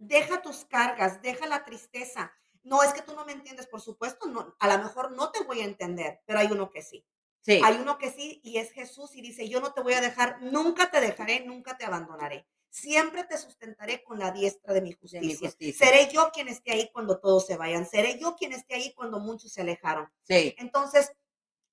deja 0.02 0.42
tus 0.42 0.66
cargas, 0.66 1.22
deja 1.22 1.46
la 1.46 1.64
tristeza. 1.64 2.34
No 2.64 2.84
es 2.84 2.94
que 2.94 3.02
tú 3.02 3.14
no 3.16 3.26
me 3.26 3.32
entiendes, 3.32 3.68
por 3.68 3.82
supuesto, 3.82 4.28
no, 4.28 4.56
a 4.60 4.68
lo 4.68 4.84
mejor 4.84 5.12
no 5.12 5.32
te 5.32 5.44
voy 5.44 5.62
a 5.62 5.66
entender, 5.66 6.22
pero 6.26 6.40
hay 6.40 6.48
uno 6.48 6.70
que 6.70 6.82
sí. 6.82 7.06
Sí. 7.42 7.60
Hay 7.64 7.78
uno 7.78 7.98
que 7.98 8.12
sí 8.12 8.40
y 8.44 8.58
es 8.58 8.72
Jesús 8.72 9.16
y 9.16 9.22
dice, 9.22 9.50
yo 9.50 9.62
no 9.62 9.74
te 9.74 9.82
voy 9.82 9.94
a 9.94 10.02
dejar, 10.02 10.42
nunca 10.42 10.92
te 10.92 11.02
dejaré, 11.02 11.44
nunca 11.46 11.78
te 11.78 11.86
abandonaré. 11.86 12.48
Siempre 12.70 13.24
te 13.24 13.38
sustentaré 13.38 14.04
con 14.04 14.20
la 14.20 14.32
diestra 14.32 14.74
de 14.74 14.82
mi 14.82 14.94
justicia. 14.94 15.52
Seré 15.76 16.10
yo 16.12 16.32
quien 16.32 16.48
esté 16.48 16.72
ahí 16.72 16.90
cuando 16.94 17.20
todos 17.20 17.46
se 17.46 17.58
vayan. 17.58 17.86
Seré 17.86 18.18
yo 18.20 18.36
quien 18.36 18.54
esté 18.54 18.76
ahí 18.76 18.94
cuando 18.94 19.20
muchos 19.20 19.52
se 19.52 19.62
alejaron. 19.62 20.08
Sí. 20.24 20.56
Entonces, 20.58 21.12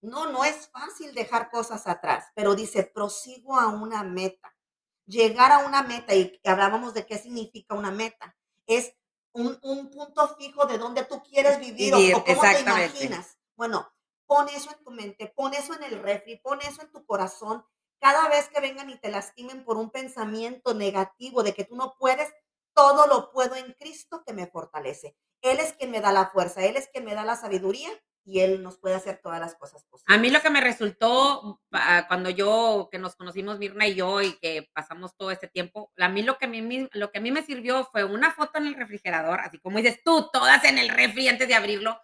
no, 0.00 0.32
no 0.32 0.44
es 0.44 0.68
fácil 0.70 1.14
dejar 1.14 1.50
cosas 1.50 1.86
atrás, 1.86 2.26
pero 2.34 2.54
dice, 2.54 2.82
prosigo 2.82 3.56
a 3.56 3.68
una 3.68 4.02
meta 4.02 4.58
llegar 5.09 5.51
a 5.51 5.66
una 5.66 5.83
meta, 5.83 6.14
y 6.14 6.38
hablábamos 6.44 6.94
de 6.94 7.07
qué 7.07 7.18
significa 7.18 7.75
una 7.75 7.90
meta, 7.90 8.37
es 8.66 8.94
un, 9.33 9.59
punto 9.90 10.37
fijo 10.37 10.66
de 10.66 10.79
donde 10.79 11.05
tú 11.05 11.23
quieres 11.23 11.59
vivir, 11.59 11.94
o, 11.94 12.25
cómo 12.25 12.40
te 12.40 12.61
imaginas. 12.61 13.38
Bueno, 13.57 13.90
pon 14.27 14.49
eso 14.49 14.71
en 14.71 14.85
tu 14.85 14.90
mente, 14.90 15.33
pon 15.35 15.55
eso 15.55 15.75
en 15.75 15.83
el 15.83 16.03
refri, 16.03 16.37
pon 16.37 16.61
eso 16.62 16.83
en 16.83 16.92
tu 16.92 17.05
corazón. 17.07 17.64
Cada 17.99 18.29
vez 18.29 18.49
que 18.49 18.61
vengan 18.61 18.90
y 18.90 18.99
te 18.99 19.11
lastimen 19.11 19.64
por 19.64 19.77
un 19.77 19.90
pensamiento 19.90 20.75
negativo 20.75 21.42
de 21.42 21.55
que 21.55 21.64
tú 21.64 21.75
no 21.75 21.97
puedes, 21.99 22.33
todo 22.75 23.07
lo 23.07 23.33
puedo 23.33 23.57
en 23.57 23.73
Cristo 23.73 24.23
que 24.25 24.33
me 24.33 24.47
fortalece. 24.47 25.16
Él 25.40 25.59
es 25.59 25.73
quien 25.73 25.90
me 25.90 26.01
da 26.01 26.12
la 26.12 26.31
fuerza, 26.31 26.64
Él 26.64 26.77
es 26.77 26.88
quien 26.88 27.05
me 27.05 27.14
da 27.14 27.25
la 27.25 27.37
sabiduría 27.37 27.90
y 28.28 28.40
Él 28.40 28.62
nos 28.62 28.76
puede 28.76 28.94
hacer 28.94 29.20
todas 29.22 29.40
las 29.40 29.54
cosas 29.54 29.84
posibles. 29.84 30.14
A 30.14 30.20
mí 30.20 30.28
lo 30.28 30.42
que 30.42 30.50
me 30.50 30.60
resultó 30.60 31.62
ah, 31.72 32.04
cuando 32.08 32.28
yo, 32.28 32.90
que 32.92 32.98
nos 32.98 33.16
conocimos 33.16 33.58
Mirna 33.58 33.86
y 33.86 33.94
yo 33.94 34.20
y 34.20 34.34
que 34.34 34.68
pasamos 34.74 35.16
todo 35.16 35.30
este 35.30 35.48
tiempo, 35.48 35.90
a 35.96 36.08
mí 36.10 36.22
lo 36.22 36.36
que 36.36 36.44
a 36.44 36.48
mí, 36.48 36.88
lo 36.92 37.10
que 37.10 37.18
a 37.18 37.22
mí 37.22 37.30
me 37.30 37.42
sirvió 37.42 37.86
fue 37.86 38.04
una 38.04 38.30
foto 38.30 38.58
en 38.58 38.66
el 38.66 38.74
refrigerador, 38.74 39.40
así 39.40 39.58
como 39.58 39.78
dices 39.78 40.02
tú, 40.04 40.28
todas 40.30 40.62
en 40.64 40.76
el 40.76 40.90
refri 40.90 41.26
antes 41.28 41.48
de 41.48 41.54
abrirlo, 41.54 41.98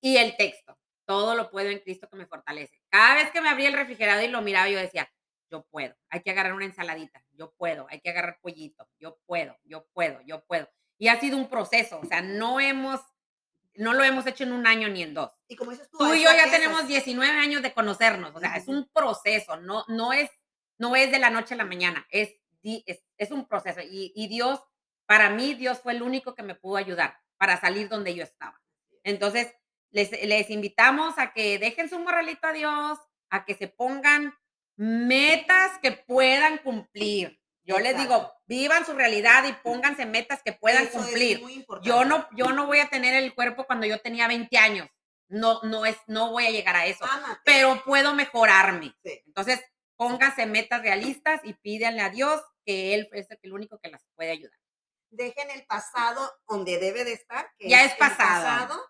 y 0.00 0.16
el 0.16 0.34
texto, 0.38 0.78
todo 1.04 1.34
lo 1.34 1.50
puedo 1.50 1.68
en 1.68 1.80
Cristo 1.80 2.08
que 2.08 2.16
me 2.16 2.26
fortalece. 2.26 2.80
Cada 2.88 3.16
vez 3.16 3.30
que 3.30 3.42
me 3.42 3.50
abría 3.50 3.68
el 3.68 3.74
refrigerador 3.74 4.24
y 4.24 4.28
lo 4.28 4.40
miraba, 4.40 4.70
yo 4.70 4.78
decía, 4.78 5.12
yo 5.50 5.66
puedo, 5.70 5.94
hay 6.08 6.22
que 6.22 6.30
agarrar 6.30 6.54
una 6.54 6.64
ensaladita, 6.64 7.22
yo 7.32 7.52
puedo, 7.58 7.86
hay 7.90 8.00
que 8.00 8.08
agarrar 8.08 8.38
pollito, 8.40 8.88
yo 8.98 9.18
puedo, 9.26 9.58
yo 9.64 9.86
puedo, 9.92 10.22
yo 10.22 10.42
puedo. 10.46 10.70
Y 10.96 11.08
ha 11.08 11.20
sido 11.20 11.36
un 11.36 11.50
proceso, 11.50 12.00
o 12.00 12.06
sea, 12.06 12.22
no 12.22 12.60
hemos 12.60 13.00
no 13.74 13.94
lo 13.94 14.04
hemos 14.04 14.26
hecho 14.26 14.44
en 14.44 14.52
un 14.52 14.66
año 14.66 14.88
ni 14.88 15.02
en 15.02 15.14
dos. 15.14 15.32
Y 15.48 15.56
como 15.56 15.70
dices 15.70 15.88
tú, 15.90 15.98
tú 15.98 16.14
y 16.14 16.22
yo 16.22 16.30
ya 16.32 16.50
tenemos 16.50 16.86
19 16.86 17.38
años 17.38 17.62
de 17.62 17.72
conocernos, 17.72 18.34
o 18.34 18.40
sea, 18.40 18.56
es 18.56 18.68
un 18.68 18.88
proceso, 18.92 19.56
no, 19.56 19.84
no, 19.88 20.12
es, 20.12 20.30
no 20.78 20.96
es 20.96 21.10
de 21.10 21.18
la 21.18 21.30
noche 21.30 21.54
a 21.54 21.58
la 21.58 21.64
mañana, 21.64 22.06
es, 22.10 22.34
es, 22.62 23.02
es 23.16 23.30
un 23.30 23.46
proceso. 23.46 23.80
Y, 23.80 24.12
y, 24.14 24.28
Dios, 24.28 24.60
para 25.06 25.30
mí, 25.30 25.54
Dios 25.54 25.80
fue 25.80 25.92
el 25.92 26.02
único 26.02 26.34
que 26.34 26.42
me 26.42 26.54
pudo 26.54 26.76
ayudar 26.76 27.18
para 27.36 27.60
salir 27.60 27.88
donde 27.88 28.14
yo 28.14 28.22
estaba. 28.22 28.60
Entonces, 29.02 29.52
les, 29.90 30.10
les 30.10 30.50
invitamos 30.50 31.18
a 31.18 31.32
que 31.32 31.58
dejen 31.58 31.88
su 31.88 31.98
morralito 31.98 32.46
a 32.46 32.52
Dios, 32.52 32.98
a 33.30 33.44
que 33.44 33.54
se 33.54 33.68
pongan 33.68 34.34
metas 34.76 35.78
que 35.82 35.92
puedan 35.92 36.58
cumplir. 36.58 37.39
Yo 37.70 37.78
les 37.78 37.96
digo, 37.96 38.32
vivan 38.46 38.84
su 38.84 38.94
realidad 38.94 39.44
y 39.44 39.52
pónganse 39.52 40.04
metas 40.04 40.42
que 40.42 40.52
puedan 40.52 40.88
cumplir. 40.88 41.40
yo 41.82 42.04
no, 42.04 42.28
yo 42.36 42.52
no 42.52 42.66
voy 42.66 42.80
a 42.80 42.88
tener 42.88 43.14
el 43.14 43.34
cuerpo 43.34 43.64
cuando 43.64 43.86
yo 43.86 44.00
tenía 44.00 44.26
20 44.26 44.58
años. 44.58 44.88
No, 45.28 45.60
no 45.62 45.86
es, 45.86 45.96
no 46.08 46.32
voy 46.32 46.46
a 46.46 46.50
llegar 46.50 46.74
a 46.74 46.86
eso. 46.86 47.04
Pero 47.44 47.80
puedo 47.84 48.12
mejorarme. 48.14 48.92
Entonces, 49.04 49.60
pónganse 49.94 50.46
metas 50.46 50.82
realistas 50.82 51.40
y 51.44 51.52
pídanle 51.54 52.00
a 52.02 52.10
Dios 52.10 52.42
que 52.66 52.94
Él 52.94 53.08
es 53.12 53.28
el 53.42 53.52
único 53.52 53.78
que 53.78 53.90
las 53.90 54.04
puede 54.16 54.32
ayudar. 54.32 54.58
Dejen 55.10 55.50
el 55.50 55.64
pasado 55.66 56.28
donde 56.48 56.78
debe 56.78 57.04
de 57.04 57.12
estar. 57.12 57.48
Que 57.56 57.68
ya 57.68 57.84
es, 57.84 57.94
pasado. 57.94 58.80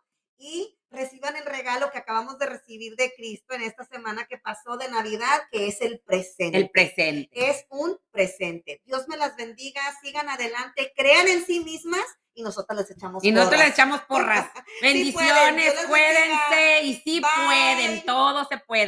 Y 0.43 0.75
reciban 0.91 1.37
el 1.37 1.45
regalo 1.45 1.91
que 1.91 1.99
acabamos 1.99 2.39
de 2.39 2.47
recibir 2.47 2.97
de 2.97 3.13
Cristo 3.15 3.53
en 3.55 3.61
esta 3.61 3.85
semana 3.85 4.25
que 4.27 4.39
pasó 4.39 4.79
de 4.79 4.89
Navidad, 4.89 5.43
que 5.53 5.69
es 5.69 5.83
el 5.83 6.01
presente. 6.01 6.57
El 6.57 6.71
presente. 6.71 7.29
Es 7.33 7.67
un 7.69 7.99
presente. 8.11 8.81
Dios 8.87 9.07
me 9.07 9.19
las 9.19 9.37
bendiga, 9.37 9.83
sigan 10.03 10.31
adelante, 10.31 10.93
crean 10.97 11.29
en 11.29 11.45
sí 11.45 11.61
mismas 11.61 12.01
y 12.33 12.43
nosotros 12.43 12.79
les 12.79 12.91
echamos 12.91 13.23
Y 13.23 13.33
nosotros 13.33 13.59
les 13.61 13.69
porras. 13.73 13.79
echamos 13.79 14.01
porras. 14.05 14.51
pueden, 14.81 14.95
Bendiciones, 14.95 15.75
bendiga. 15.75 15.89
cuídense 15.89 16.83
y 16.85 16.95
sí 17.05 17.21
Bye. 17.21 17.31
pueden, 17.45 18.05
todo 18.07 18.47
se 18.47 18.57
puede. 18.59 18.87